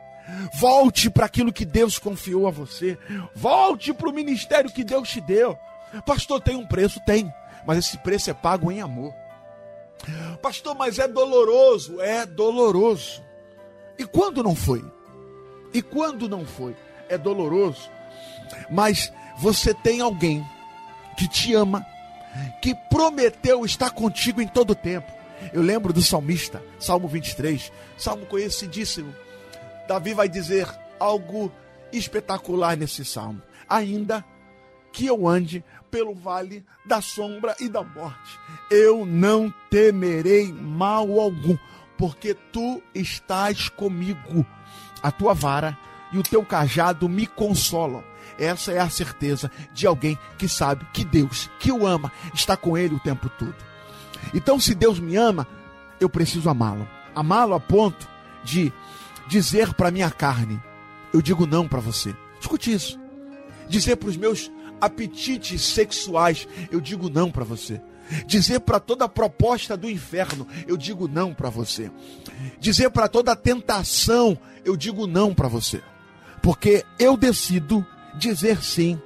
[0.54, 2.98] Volte para aquilo que Deus confiou a você.
[3.34, 5.58] Volte para o ministério que Deus te deu.
[6.06, 7.00] Pastor, tem um preço?
[7.04, 7.32] Tem.
[7.66, 9.12] Mas esse preço é pago em amor.
[10.40, 12.00] Pastor, mas é doloroso?
[12.00, 13.22] É doloroso.
[13.98, 14.82] E quando não foi?
[15.74, 16.74] E quando não foi?
[17.08, 17.90] É doloroso.
[18.70, 20.44] Mas você tem alguém
[21.20, 21.86] que te ama,
[22.62, 25.12] que prometeu estar contigo em todo o tempo.
[25.52, 29.14] Eu lembro do salmista, Salmo 23, salmo conhecidíssimo.
[29.86, 30.66] Davi vai dizer
[30.98, 31.52] algo
[31.92, 33.42] espetacular nesse salmo.
[33.68, 34.24] Ainda
[34.92, 38.38] que eu ande pelo vale da sombra e da morte,
[38.70, 41.58] eu não temerei mal algum,
[41.98, 44.46] porque tu estás comigo.
[45.02, 45.76] A tua vara
[46.12, 48.09] e o teu cajado me consolam.
[48.38, 52.76] Essa é a certeza de alguém que sabe que Deus, que o ama, está com
[52.76, 53.54] ele o tempo todo.
[54.34, 55.46] Então, se Deus me ama,
[55.98, 56.88] eu preciso amá-lo.
[57.14, 58.08] Amá-lo a ponto
[58.44, 58.72] de
[59.28, 60.60] dizer para minha carne:
[61.12, 62.14] eu digo não para você.
[62.40, 62.98] Escute isso.
[63.68, 67.80] Dizer para os meus apetites sexuais: eu digo não para você.
[68.26, 71.90] Dizer para toda proposta do inferno: eu digo não para você.
[72.58, 75.82] Dizer para toda tentação: eu digo não para você.
[76.42, 79.00] Porque eu decido dizer sim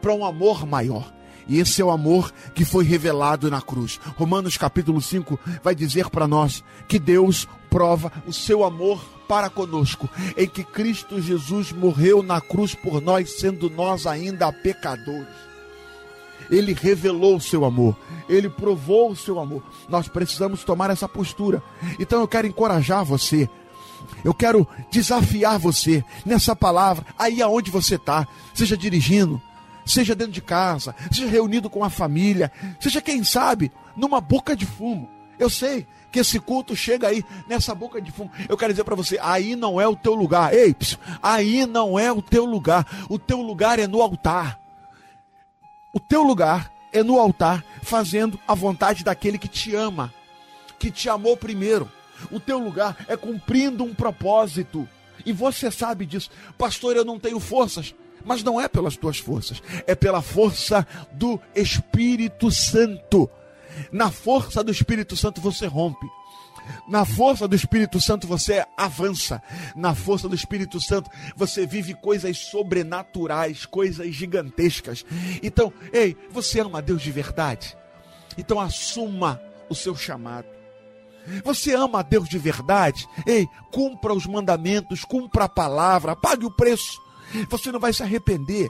[0.00, 1.12] para um amor maior.
[1.48, 4.00] E esse é o amor que foi revelado na cruz.
[4.16, 10.08] Romanos capítulo 5 vai dizer para nós que Deus prova o seu amor para conosco,
[10.36, 15.26] em que Cristo Jesus morreu na cruz por nós, sendo nós ainda pecadores.
[16.50, 17.96] Ele revelou o seu amor,
[18.28, 19.62] ele provou o seu amor.
[19.88, 21.62] Nós precisamos tomar essa postura.
[21.98, 23.48] Então eu quero encorajar você.
[24.24, 29.40] Eu quero desafiar você nessa palavra, aí aonde você está, seja dirigindo,
[29.84, 34.66] seja dentro de casa, seja reunido com a família, seja quem sabe numa boca de
[34.66, 35.08] fumo.
[35.38, 38.30] Eu sei que esse culto chega aí nessa boca de fumo.
[38.48, 40.54] Eu quero dizer para você, aí não é o teu lugar.
[40.54, 40.76] Ei,
[41.22, 42.86] aí não é o teu lugar.
[43.08, 44.60] O teu lugar é no altar.
[45.92, 50.12] O teu lugar é no altar, fazendo a vontade daquele que te ama,
[50.78, 51.90] que te amou primeiro.
[52.30, 54.88] O teu lugar é cumprindo um propósito.
[55.24, 56.30] E você sabe disso.
[56.58, 57.94] Pastor, eu não tenho forças.
[58.24, 63.28] Mas não é pelas tuas forças, é pela força do Espírito Santo.
[63.90, 66.06] Na força do Espírito Santo você rompe.
[66.86, 69.42] Na força do Espírito Santo você avança.
[69.74, 75.04] Na força do Espírito Santo você vive coisas sobrenaturais, coisas gigantescas.
[75.42, 77.76] Então, ei, você ama a Deus de verdade?
[78.38, 80.46] Então assuma o seu chamado.
[81.44, 83.08] Você ama a Deus de verdade?
[83.26, 87.00] Ei, cumpra os mandamentos, cumpra a palavra, pague o preço.
[87.48, 88.68] Você não vai se arrepender.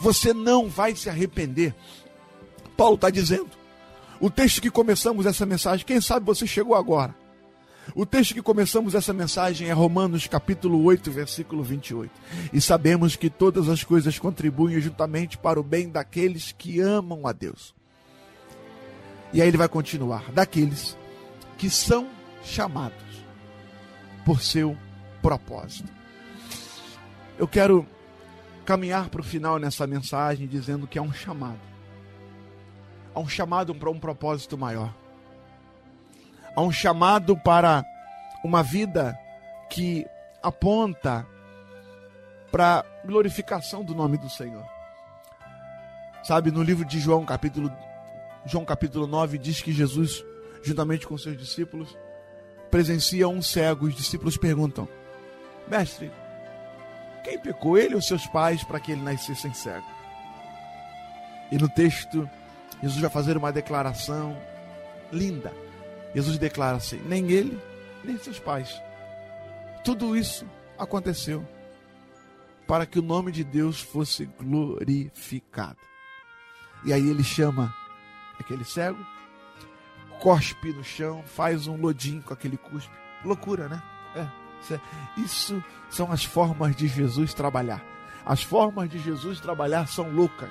[0.00, 1.74] Você não vai se arrepender.
[2.76, 3.50] Paulo está dizendo.
[4.20, 7.14] O texto que começamos essa mensagem, quem sabe você chegou agora.
[7.94, 12.10] O texto que começamos essa mensagem é Romanos capítulo 8, versículo 28.
[12.52, 17.32] E sabemos que todas as coisas contribuem juntamente para o bem daqueles que amam a
[17.32, 17.74] Deus.
[19.32, 20.96] E aí ele vai continuar: daqueles
[21.56, 22.08] que são
[22.42, 23.24] chamados
[24.24, 24.76] por seu
[25.22, 25.90] propósito.
[27.38, 27.86] Eu quero
[28.64, 31.60] caminhar para o final nessa mensagem dizendo que é um chamado.
[33.14, 34.92] Há um chamado para um propósito maior.
[36.54, 37.84] Há um chamado para
[38.44, 39.16] uma vida
[39.70, 40.06] que
[40.42, 41.26] aponta
[42.50, 44.64] para glorificação do nome do Senhor.
[46.22, 47.70] Sabe, no livro de João, capítulo
[48.46, 50.24] João capítulo 9 diz que Jesus,
[50.66, 51.96] juntamente com seus discípulos,
[52.70, 53.86] presencia um cego.
[53.86, 54.88] Os discípulos perguntam:
[55.68, 56.10] Mestre,
[57.24, 59.86] quem pecou, ele ou seus pais, para que ele nascesse cego?
[61.50, 62.28] E no texto,
[62.82, 64.36] Jesus vai fazer uma declaração
[65.12, 65.52] linda.
[66.14, 67.60] Jesus declara assim: nem ele,
[68.04, 68.80] nem seus pais.
[69.84, 70.44] Tudo isso
[70.78, 71.46] aconteceu
[72.66, 75.78] para que o nome de Deus fosse glorificado.
[76.84, 77.72] E aí ele chama
[78.38, 78.98] aquele cego,
[80.20, 82.92] cospe no chão, faz um lodinho com aquele cuspe.
[83.24, 83.82] Loucura, né?
[84.14, 84.26] É,
[85.16, 87.82] Isso são as formas de Jesus trabalhar.
[88.24, 90.50] As formas de Jesus trabalhar são loucas.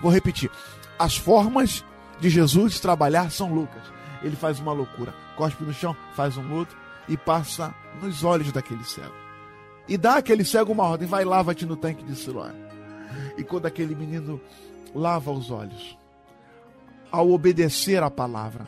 [0.00, 0.50] Vou repetir.
[0.98, 1.84] As formas
[2.20, 3.82] de Jesus trabalhar são loucas.
[4.22, 6.76] Ele faz uma loucura, cospe no chão, faz um outro
[7.08, 9.14] e passa nos olhos daquele cego.
[9.88, 12.52] E dá aquele cego uma ordem: vai, lava-te no tanque de Siloé.
[13.36, 14.40] E quando aquele menino
[14.94, 15.96] lava os olhos,
[17.10, 18.66] ao obedecer a palavra,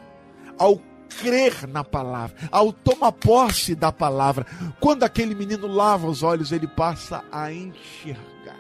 [0.58, 0.80] ao
[1.20, 4.46] crer na palavra, ao tomar posse da palavra,
[4.78, 8.56] quando aquele menino lava os olhos, ele passa a enxergar.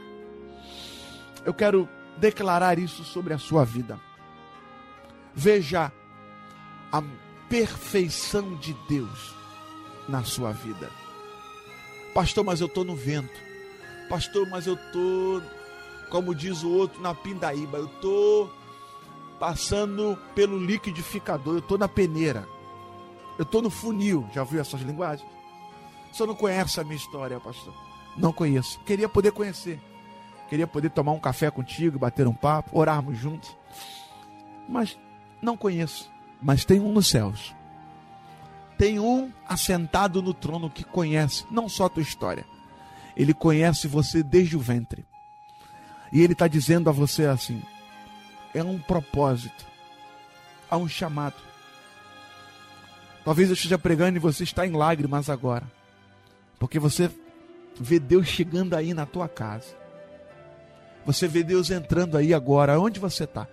[1.44, 4.00] Eu quero declarar isso sobre a sua vida.
[5.34, 5.92] Veja
[6.90, 7.02] a
[7.48, 9.34] perfeição de Deus
[10.08, 10.90] na sua vida.
[12.14, 13.48] Pastor, mas eu estou no vento.
[14.08, 15.42] Pastor, mas eu estou,
[16.10, 17.78] como diz o outro, na pindaíba.
[17.78, 18.57] Eu estou
[19.38, 21.54] passando pelo liquidificador.
[21.54, 22.46] Eu estou na peneira.
[23.38, 24.28] Eu estou no funil.
[24.32, 25.28] Já ouviu essas linguagens?
[26.12, 27.72] Senhor não conhece a minha história, pastor?
[28.16, 28.80] Não conheço.
[28.80, 29.80] Queria poder conhecer.
[30.48, 33.56] Queria poder tomar um café contigo, bater um papo, orarmos juntos.
[34.68, 34.98] Mas
[35.40, 36.10] não conheço.
[36.42, 37.54] Mas tem um nos céus.
[38.76, 42.44] Tem um assentado no trono que conhece não só a tua história,
[43.16, 45.04] ele conhece você desde o ventre.
[46.12, 47.62] E ele está dizendo a você assim:
[48.54, 49.66] é um propósito,
[50.70, 51.36] há um chamado.
[53.24, 55.64] Talvez eu esteja pregando e você está em lágrimas agora,
[56.58, 57.10] porque você
[57.78, 59.76] vê Deus chegando aí na tua casa.
[61.04, 63.46] Você vê Deus entrando aí agora, onde você está.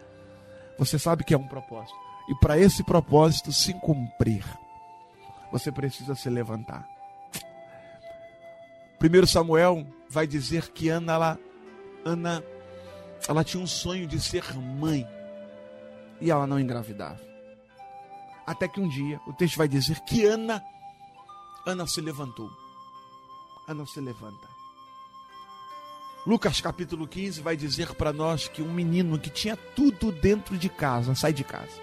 [0.78, 1.98] Você sabe que é um propósito.
[2.28, 4.44] E para esse propósito se cumprir,
[5.52, 6.86] você precisa se levantar.
[9.02, 11.40] 1 Samuel vai dizer que Ana, ela,
[12.04, 12.44] Ana,
[13.28, 15.08] ela tinha um sonho de ser mãe
[16.22, 17.20] e ela não engravidava.
[18.46, 20.64] Até que um dia o texto vai dizer que Ana,
[21.66, 22.50] Ana se levantou.
[23.68, 24.56] Ana se levanta.
[26.26, 30.70] Lucas capítulo 15 vai dizer para nós que um menino que tinha tudo dentro de
[30.70, 31.80] casa, sai de casa,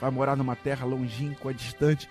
[0.00, 2.08] vai morar numa terra longínqua, distante,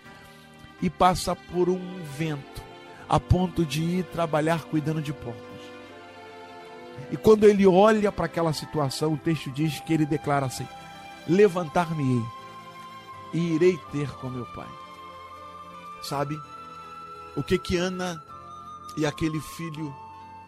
[0.81, 2.61] e passa por um vento,
[3.07, 5.52] a ponto de ir trabalhar cuidando de porcos.
[7.11, 10.67] E quando ele olha para aquela situação, o texto diz que ele declara assim:
[11.27, 12.23] Levantar-me-ei
[13.33, 14.67] e irei ter com meu pai.
[16.01, 16.35] Sabe
[17.37, 18.21] o que que Ana
[18.97, 19.93] e aquele filho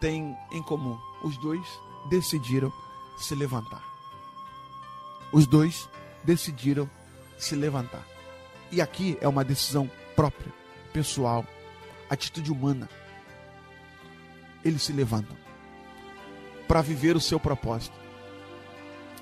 [0.00, 0.98] têm em comum?
[1.22, 1.64] Os dois
[2.10, 2.72] decidiram
[3.16, 3.82] se levantar.
[5.32, 5.88] Os dois
[6.24, 6.90] decidiram
[7.38, 8.04] se levantar.
[8.70, 10.52] E aqui é uma decisão própria,
[10.92, 11.44] pessoal,
[12.10, 12.88] atitude humana.
[14.64, 15.45] Eles se levantam
[16.66, 17.96] para viver o seu propósito.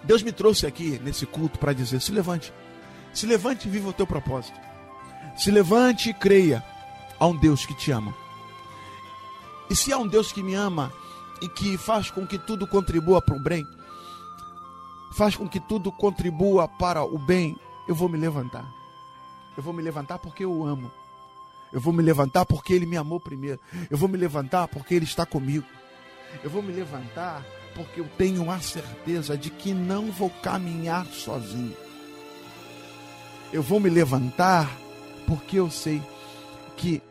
[0.02, 2.52] Deus me trouxe aqui nesse culto para dizer: se levante,
[3.12, 4.58] se levante e viva o teu propósito.
[5.36, 6.62] Se levante e creia
[7.18, 8.14] a um Deus que te ama.
[9.70, 10.92] E se há um Deus que me ama
[11.40, 13.66] e que faz com que tudo contribua para o bem,
[15.16, 17.56] faz com que tudo contribua para o bem,
[17.88, 18.64] eu vou me levantar.
[19.56, 20.90] Eu vou me levantar porque eu o amo.
[21.72, 23.60] Eu vou me levantar porque ele me amou primeiro.
[23.90, 25.64] Eu vou me levantar porque ele está comigo.
[26.42, 27.44] Eu vou me levantar
[27.74, 31.76] porque eu tenho a certeza de que não vou caminhar sozinho.
[33.52, 34.70] Eu vou me levantar
[35.26, 36.02] porque eu sei
[36.76, 37.02] que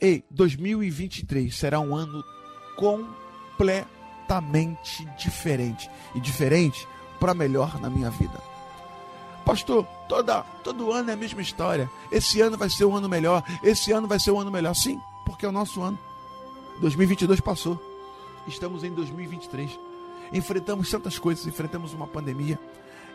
[0.00, 2.24] ei, 2023 será um ano
[2.76, 6.86] completamente diferente e diferente
[7.20, 8.52] para melhor na minha vida.
[9.44, 11.90] Pastor, toda, todo ano é a mesma história.
[12.10, 13.42] Esse ano vai ser um ano melhor.
[13.62, 14.74] Esse ano vai ser um ano melhor.
[14.74, 15.98] Sim, porque é o nosso ano.
[16.80, 17.91] 2022 passou.
[18.46, 19.78] Estamos em 2023.
[20.32, 21.46] Enfrentamos tantas coisas.
[21.46, 22.58] Enfrentamos uma pandemia.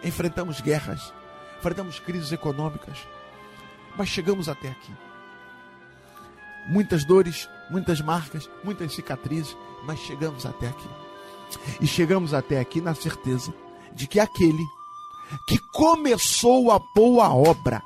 [0.04, 1.14] Enfrentamos guerras.
[1.60, 2.98] Enfrentamos crises econômicas.
[3.98, 4.92] Mas chegamos até aqui.
[6.70, 9.56] Muitas dores, muitas marcas, muitas cicatrizes.
[9.84, 10.90] Mas chegamos até aqui.
[11.82, 13.54] E chegamos até aqui na certeza
[13.94, 14.66] de que aquele
[15.48, 17.84] que começou a boa obra,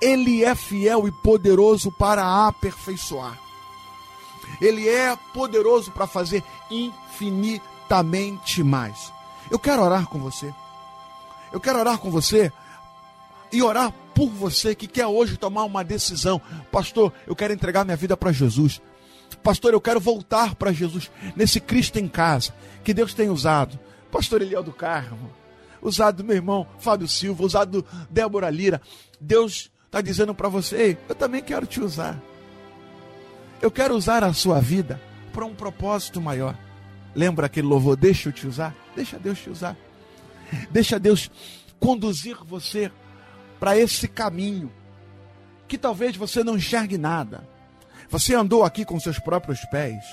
[0.00, 3.43] ele é fiel e poderoso para aperfeiçoar.
[4.60, 9.12] Ele é poderoso para fazer infinitamente mais.
[9.50, 10.52] Eu quero orar com você.
[11.52, 12.52] Eu quero orar com você
[13.52, 16.40] e orar por você que quer hoje tomar uma decisão.
[16.70, 18.80] Pastor, eu quero entregar minha vida para Jesus.
[19.42, 23.78] Pastor, eu quero voltar para Jesus nesse Cristo em casa que Deus tem usado.
[24.10, 25.30] Pastor Eliel do Carmo,
[25.82, 28.80] usado do meu irmão Fábio Silva, usado do Débora Lira.
[29.20, 32.20] Deus está dizendo para você: eu também quero te usar.
[33.60, 35.00] Eu quero usar a sua vida
[35.32, 36.56] para um propósito maior.
[37.14, 37.96] Lembra aquele louvor?
[37.96, 38.74] Deixa eu te usar?
[38.94, 39.76] Deixa Deus te usar.
[40.70, 41.30] Deixa Deus
[41.78, 42.90] conduzir você
[43.58, 44.72] para esse caminho
[45.66, 47.46] que talvez você não enxergue nada.
[48.10, 50.04] Você andou aqui com seus próprios pés.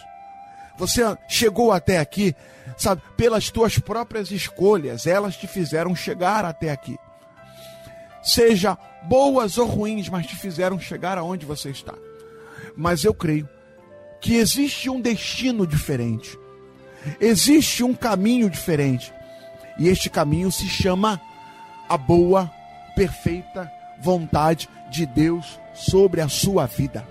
[0.77, 2.33] Você chegou até aqui,
[2.77, 6.97] sabe, pelas tuas próprias escolhas, elas te fizeram chegar até aqui.
[8.23, 11.93] Seja boas ou ruins, mas te fizeram chegar aonde você está.
[12.75, 13.47] Mas eu creio
[14.19, 16.37] que existe um destino diferente.
[17.19, 19.13] Existe um caminho diferente.
[19.79, 21.19] E este caminho se chama
[21.89, 22.51] a boa,
[22.95, 27.07] perfeita vontade de Deus sobre a sua vida.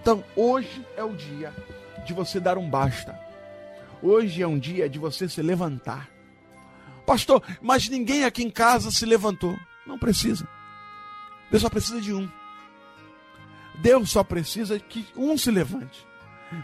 [0.00, 1.52] Então, hoje é o dia
[2.04, 3.18] de você dar um basta.
[4.02, 6.08] Hoje é um dia de você se levantar.
[7.04, 9.56] Pastor, mas ninguém aqui em casa se levantou.
[9.86, 10.46] Não precisa.
[11.50, 12.28] Deus só precisa de um.
[13.78, 16.06] Deus só precisa que um se levante.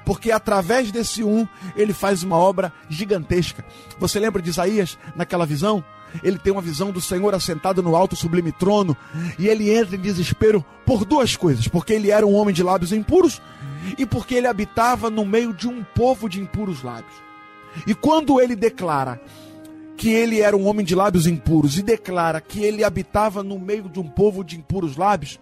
[0.05, 1.47] Porque através desse um,
[1.77, 3.65] ele faz uma obra gigantesca.
[3.99, 5.85] Você lembra de Isaías naquela visão?
[6.23, 8.97] Ele tem uma visão do Senhor assentado no alto sublime trono,
[9.39, 12.93] e ele entra em desespero por duas coisas: porque ele era um homem de lábios
[12.93, 13.41] impuros
[13.99, 17.15] e porque ele habitava no meio de um povo de impuros lábios.
[17.87, 19.21] E quando ele declara
[19.97, 23.89] que ele era um homem de lábios impuros e declara que ele habitava no meio
[23.89, 25.41] de um povo de impuros lábios,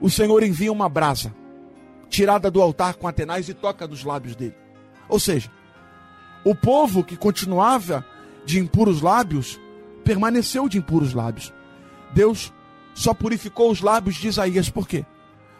[0.00, 1.34] o Senhor envia uma brasa
[2.08, 4.54] tirada do altar com Atenais e toca nos lábios dele.
[5.08, 5.50] Ou seja,
[6.44, 8.06] o povo que continuava
[8.44, 9.58] de impuros lábios
[10.04, 11.52] permaneceu de impuros lábios.
[12.12, 12.52] Deus
[12.94, 15.04] só purificou os lábios de Isaías, por quê?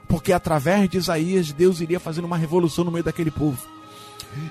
[0.08, 3.74] Porque através de Isaías Deus iria fazendo uma revolução no meio daquele povo.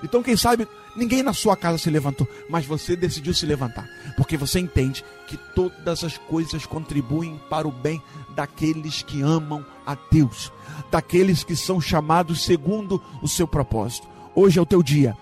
[0.03, 4.37] Então, quem sabe, ninguém na sua casa se levantou, mas você decidiu se levantar, porque
[4.37, 8.01] você entende que todas as coisas contribuem para o bem
[8.35, 10.51] daqueles que amam a Deus,
[10.91, 14.07] daqueles que são chamados segundo o seu propósito.
[14.35, 15.15] Hoje é o teu dia,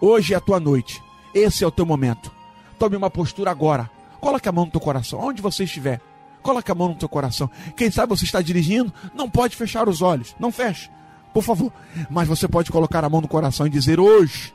[0.00, 1.02] hoje é a tua noite,
[1.32, 2.30] esse é o teu momento.
[2.78, 3.90] Tome uma postura agora,
[4.20, 6.00] coloque a mão no teu coração, onde você estiver.
[6.42, 7.50] Coloque a mão no teu coração.
[7.74, 10.36] Quem sabe você está dirigindo, não pode fechar os olhos.
[10.38, 10.90] Não feche
[11.34, 11.72] por favor.
[12.08, 14.54] Mas você pode colocar a mão no coração e dizer: hoje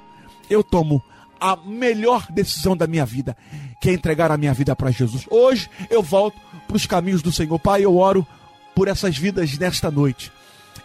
[0.50, 1.04] eu tomo
[1.40, 3.38] a melhor decisão da minha vida,
[3.80, 5.26] que é entregar a minha vida para Jesus.
[5.30, 7.60] Hoje eu volto para os caminhos do Senhor.
[7.60, 8.26] Pai, eu oro
[8.80, 10.32] por essas vidas nesta noite.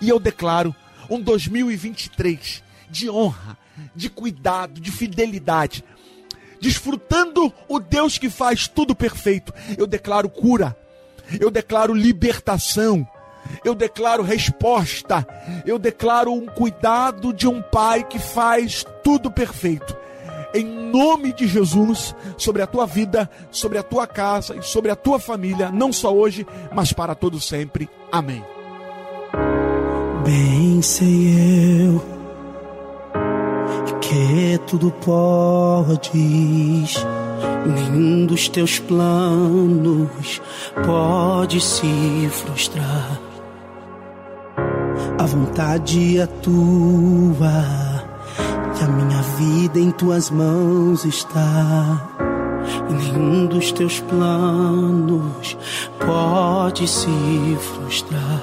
[0.00, 0.74] E eu declaro
[1.08, 3.56] um 2023 de honra,
[3.94, 5.84] de cuidado, de fidelidade.
[6.60, 9.54] Desfrutando o Deus que faz tudo perfeito.
[9.78, 10.76] Eu declaro cura.
[11.38, 13.08] Eu declaro libertação
[13.62, 15.26] eu declaro resposta,
[15.66, 19.94] eu declaro um cuidado de um pai que faz tudo perfeito.
[20.54, 24.96] Em nome de Jesus, sobre a tua vida, sobre a tua casa e sobre a
[24.96, 27.88] tua família, não só hoje, mas para todo sempre.
[28.12, 28.42] Amém.
[30.24, 32.02] Bem sei eu
[34.00, 36.14] que tudo podes,
[37.66, 40.40] nenhum dos teus planos
[40.86, 43.20] pode se frustrar
[45.24, 47.83] a vontade é tua
[48.80, 52.10] e a minha vida em tuas mãos está.
[52.88, 55.56] E nenhum dos teus planos
[55.98, 58.42] pode se frustrar.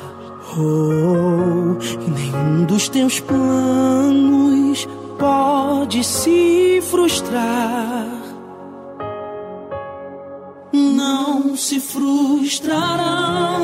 [0.58, 8.08] Oh, e nenhum dos teus planos pode se frustrar.
[10.74, 13.62] Não se frustrarão,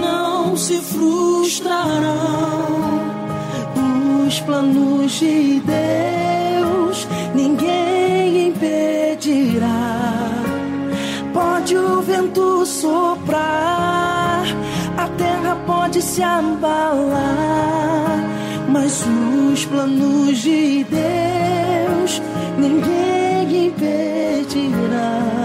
[0.00, 2.95] não se frustrarão
[4.26, 10.32] os planos de Deus, ninguém impedirá.
[11.32, 14.44] Pode o vento soprar,
[14.96, 17.08] a terra pode se abalar,
[18.68, 19.04] mas
[19.52, 22.20] os planos de Deus,
[22.58, 25.35] ninguém impedirá.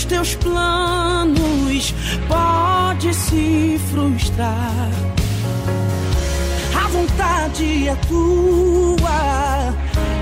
[0.00, 1.94] Dos teus planos
[2.26, 4.88] pode se frustrar.
[6.74, 9.74] A vontade é tua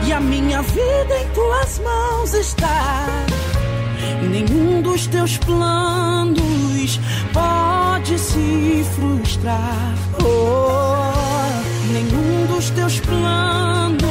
[0.05, 3.07] e a minha vida em tuas mãos está.
[4.29, 6.99] Nenhum dos teus planos
[7.33, 9.95] pode se frustrar.
[10.25, 14.08] Oh, nenhum dos teus planos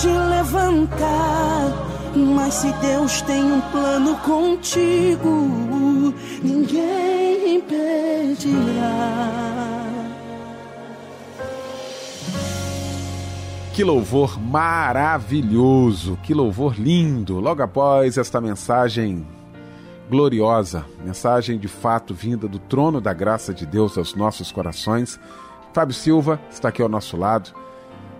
[0.00, 1.88] te levantar.
[2.14, 9.28] Mas se Deus tem um plano contigo, ninguém impedirá.
[13.74, 17.38] Que louvor maravilhoso, que louvor lindo.
[17.38, 19.24] Logo após esta mensagem
[20.10, 25.20] gloriosa, mensagem de fato vinda do trono da graça de Deus aos nossos corações,
[25.72, 27.52] Fábio Silva está aqui ao nosso lado,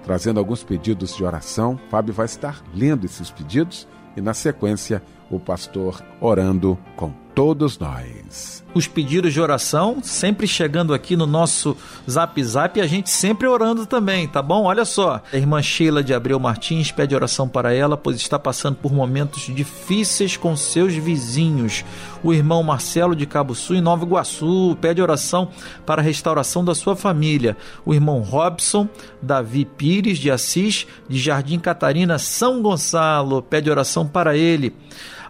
[0.03, 1.79] trazendo alguns pedidos de oração.
[1.91, 3.87] Fábio vai estar lendo esses pedidos
[4.17, 8.65] e, na sequência, o pastor orando com todos nós.
[8.75, 11.77] Os pedidos de oração sempre chegando aqui no nosso
[12.11, 14.65] Zap Zap e a gente sempre orando também, tá bom?
[14.65, 18.75] Olha só, a irmã Sheila de Abreu Martins pede oração para ela, pois está passando
[18.79, 21.85] por momentos difíceis com seus vizinhos.
[22.25, 25.49] O irmão Marcelo de Cabo Sul em Nova Iguaçu pede oração
[25.87, 27.57] para a restauração da sua família.
[27.87, 28.89] O irmão Robson
[29.23, 34.75] Davi Pires de Assis de Jardim Catarina, São Gonçalo, pede oração para ele.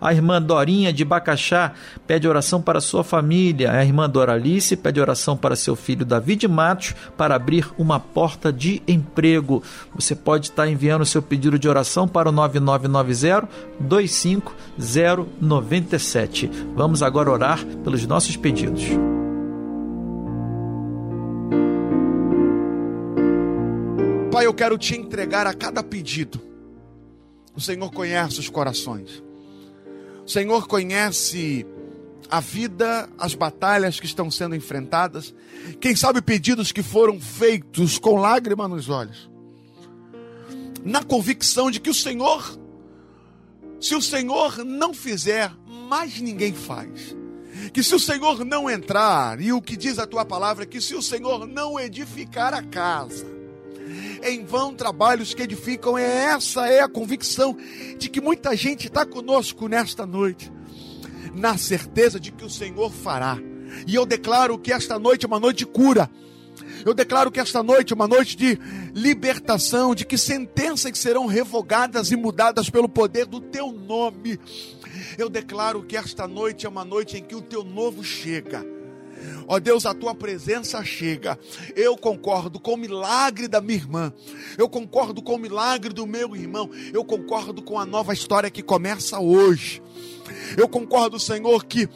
[0.01, 1.73] A irmã Dorinha de Bacaxá
[2.07, 3.73] pede oração para sua família.
[3.73, 8.81] A irmã Doralice pede oração para seu filho David Matos para abrir uma porta de
[8.87, 9.61] emprego.
[9.95, 13.49] Você pode estar enviando seu pedido de oração para o 9990
[13.81, 16.51] 25097.
[16.75, 18.85] Vamos agora orar pelos nossos pedidos.
[24.31, 26.41] Pai, eu quero te entregar a cada pedido.
[27.57, 29.27] O Senhor conhece os corações.
[30.29, 31.65] O Senhor conhece
[32.29, 35.35] a vida, as batalhas que estão sendo enfrentadas.
[35.81, 39.31] Quem sabe pedidos que foram feitos com lágrima nos olhos.
[40.85, 42.59] Na convicção de que o Senhor,
[43.81, 45.51] se o Senhor não fizer,
[45.89, 47.17] mais ninguém faz.
[47.73, 50.95] Que se o Senhor não entrar, e o que diz a tua palavra, que se
[50.95, 53.25] o Senhor não edificar a casa,
[54.23, 55.97] em vão trabalhos que edificam.
[55.97, 57.57] É essa é a convicção
[57.97, 60.53] de que muita gente está conosco nesta noite,
[61.35, 63.39] na certeza de que o Senhor fará.
[63.87, 66.11] E eu declaro que esta noite é uma noite de cura.
[66.85, 68.59] Eu declaro que esta noite é uma noite de
[68.95, 74.39] libertação, de que sentenças que serão revogadas e mudadas pelo poder do teu nome.
[75.17, 78.78] Eu declaro que esta noite é uma noite em que o teu novo chega.
[79.47, 81.39] Ó oh Deus, a tua presença chega.
[81.75, 84.13] Eu concordo com o milagre da minha irmã.
[84.57, 86.71] Eu concordo com o milagre do meu irmão.
[86.93, 89.83] Eu concordo com a nova história que começa hoje.
[90.57, 91.89] Eu concordo, Senhor, que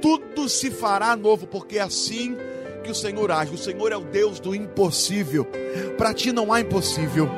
[0.00, 2.36] tudo se fará novo, porque é assim
[2.82, 3.54] que o Senhor age.
[3.54, 5.46] O Senhor é o Deus do impossível.
[5.96, 7.28] Para ti não há impossível.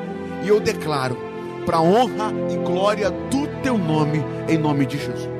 [0.43, 1.17] E eu declaro,
[1.65, 5.36] para honra e glória do teu nome, em nome de Jesus.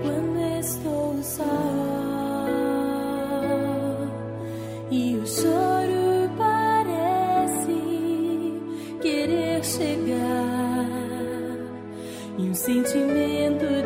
[12.69, 13.76] E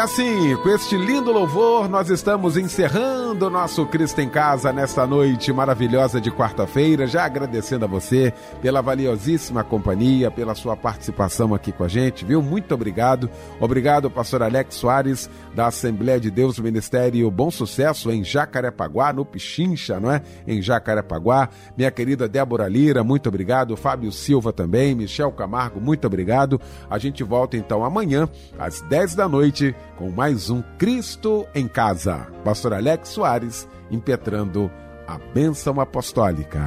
[0.00, 5.52] assim, com este lindo louvor, nós estamos encerrando o nosso Cristo em Casa nesta noite
[5.52, 7.06] maravilhosa de quarta-feira.
[7.06, 8.32] Já agradecendo a você
[8.62, 12.40] pela valiosíssima companhia, pela sua participação aqui com a gente, viu?
[12.40, 13.28] Muito obrigado.
[13.60, 20.00] Obrigado, pastor Alex Soares, da Assembleia de Deus Ministério Bom Sucesso em Jacarepaguá, no Pichincha,
[20.00, 20.22] não é?
[20.46, 21.50] Em Jacarepaguá.
[21.76, 23.76] Minha querida Débora Lira, muito obrigado.
[23.76, 24.94] Fábio Silva também.
[24.94, 26.58] Michel Camargo, muito obrigado.
[26.88, 28.26] A gente volta então amanhã,
[28.58, 32.26] às 10 da noite com mais um Cristo em Casa.
[32.42, 34.72] Pastor Alex Soares impetrando
[35.06, 36.58] a bênção apostólica.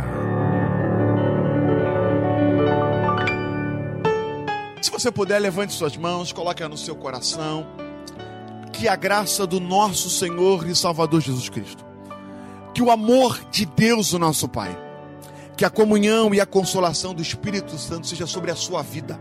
[4.80, 7.66] Se você puder, levante suas mãos, coloque no seu coração.
[8.72, 11.84] Que a graça do nosso Senhor e Salvador Jesus Cristo,
[12.72, 14.78] que o amor de Deus, o nosso Pai,
[15.58, 19.20] que a comunhão e a consolação do Espírito Santo seja sobre a sua vida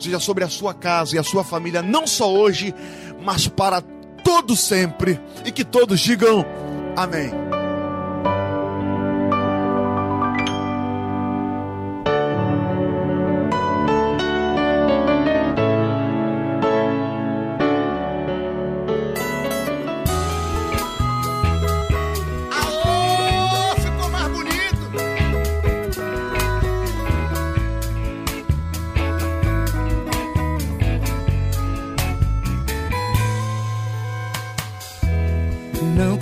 [0.00, 2.74] seja sobre a sua casa e a sua família, não só hoje,
[3.22, 3.82] mas para
[4.24, 5.20] todo sempre.
[5.44, 6.44] E que todos digam
[6.96, 7.49] amém.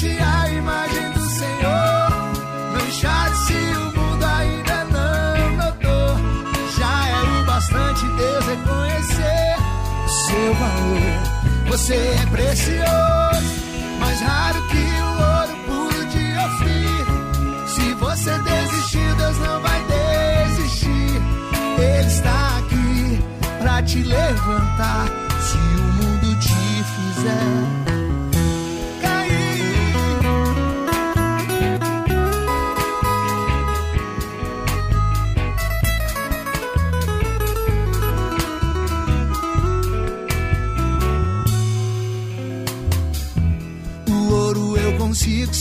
[0.00, 2.10] reflete a imagem do Senhor.
[2.72, 6.16] Não chore se o mundo ainda não notou.
[6.78, 9.56] Já é o bastante Deus reconhecer
[10.04, 11.68] o seu valor.
[11.68, 13.64] Você é precioso,
[14.00, 17.68] mais raro que o ouro puro de Ofir.
[17.68, 21.22] Se você desistiu, Deus não vai desistir.
[21.78, 23.24] Ele está aqui
[23.60, 25.06] pra te levantar.
[25.40, 27.79] Se o mundo te fizer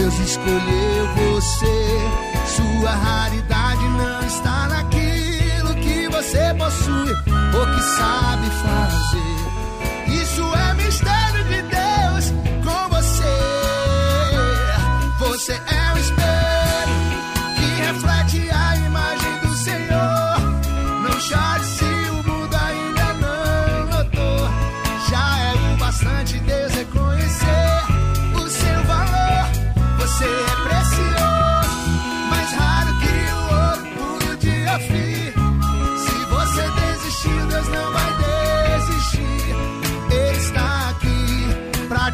[0.00, 1.98] Deus escolheu você
[2.56, 7.12] sua raridade não está naquilo que você possui
[7.54, 9.39] ou que sabe fazer.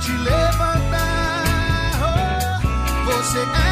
[0.06, 1.98] te levantar.
[2.00, 3.65] Oh, você é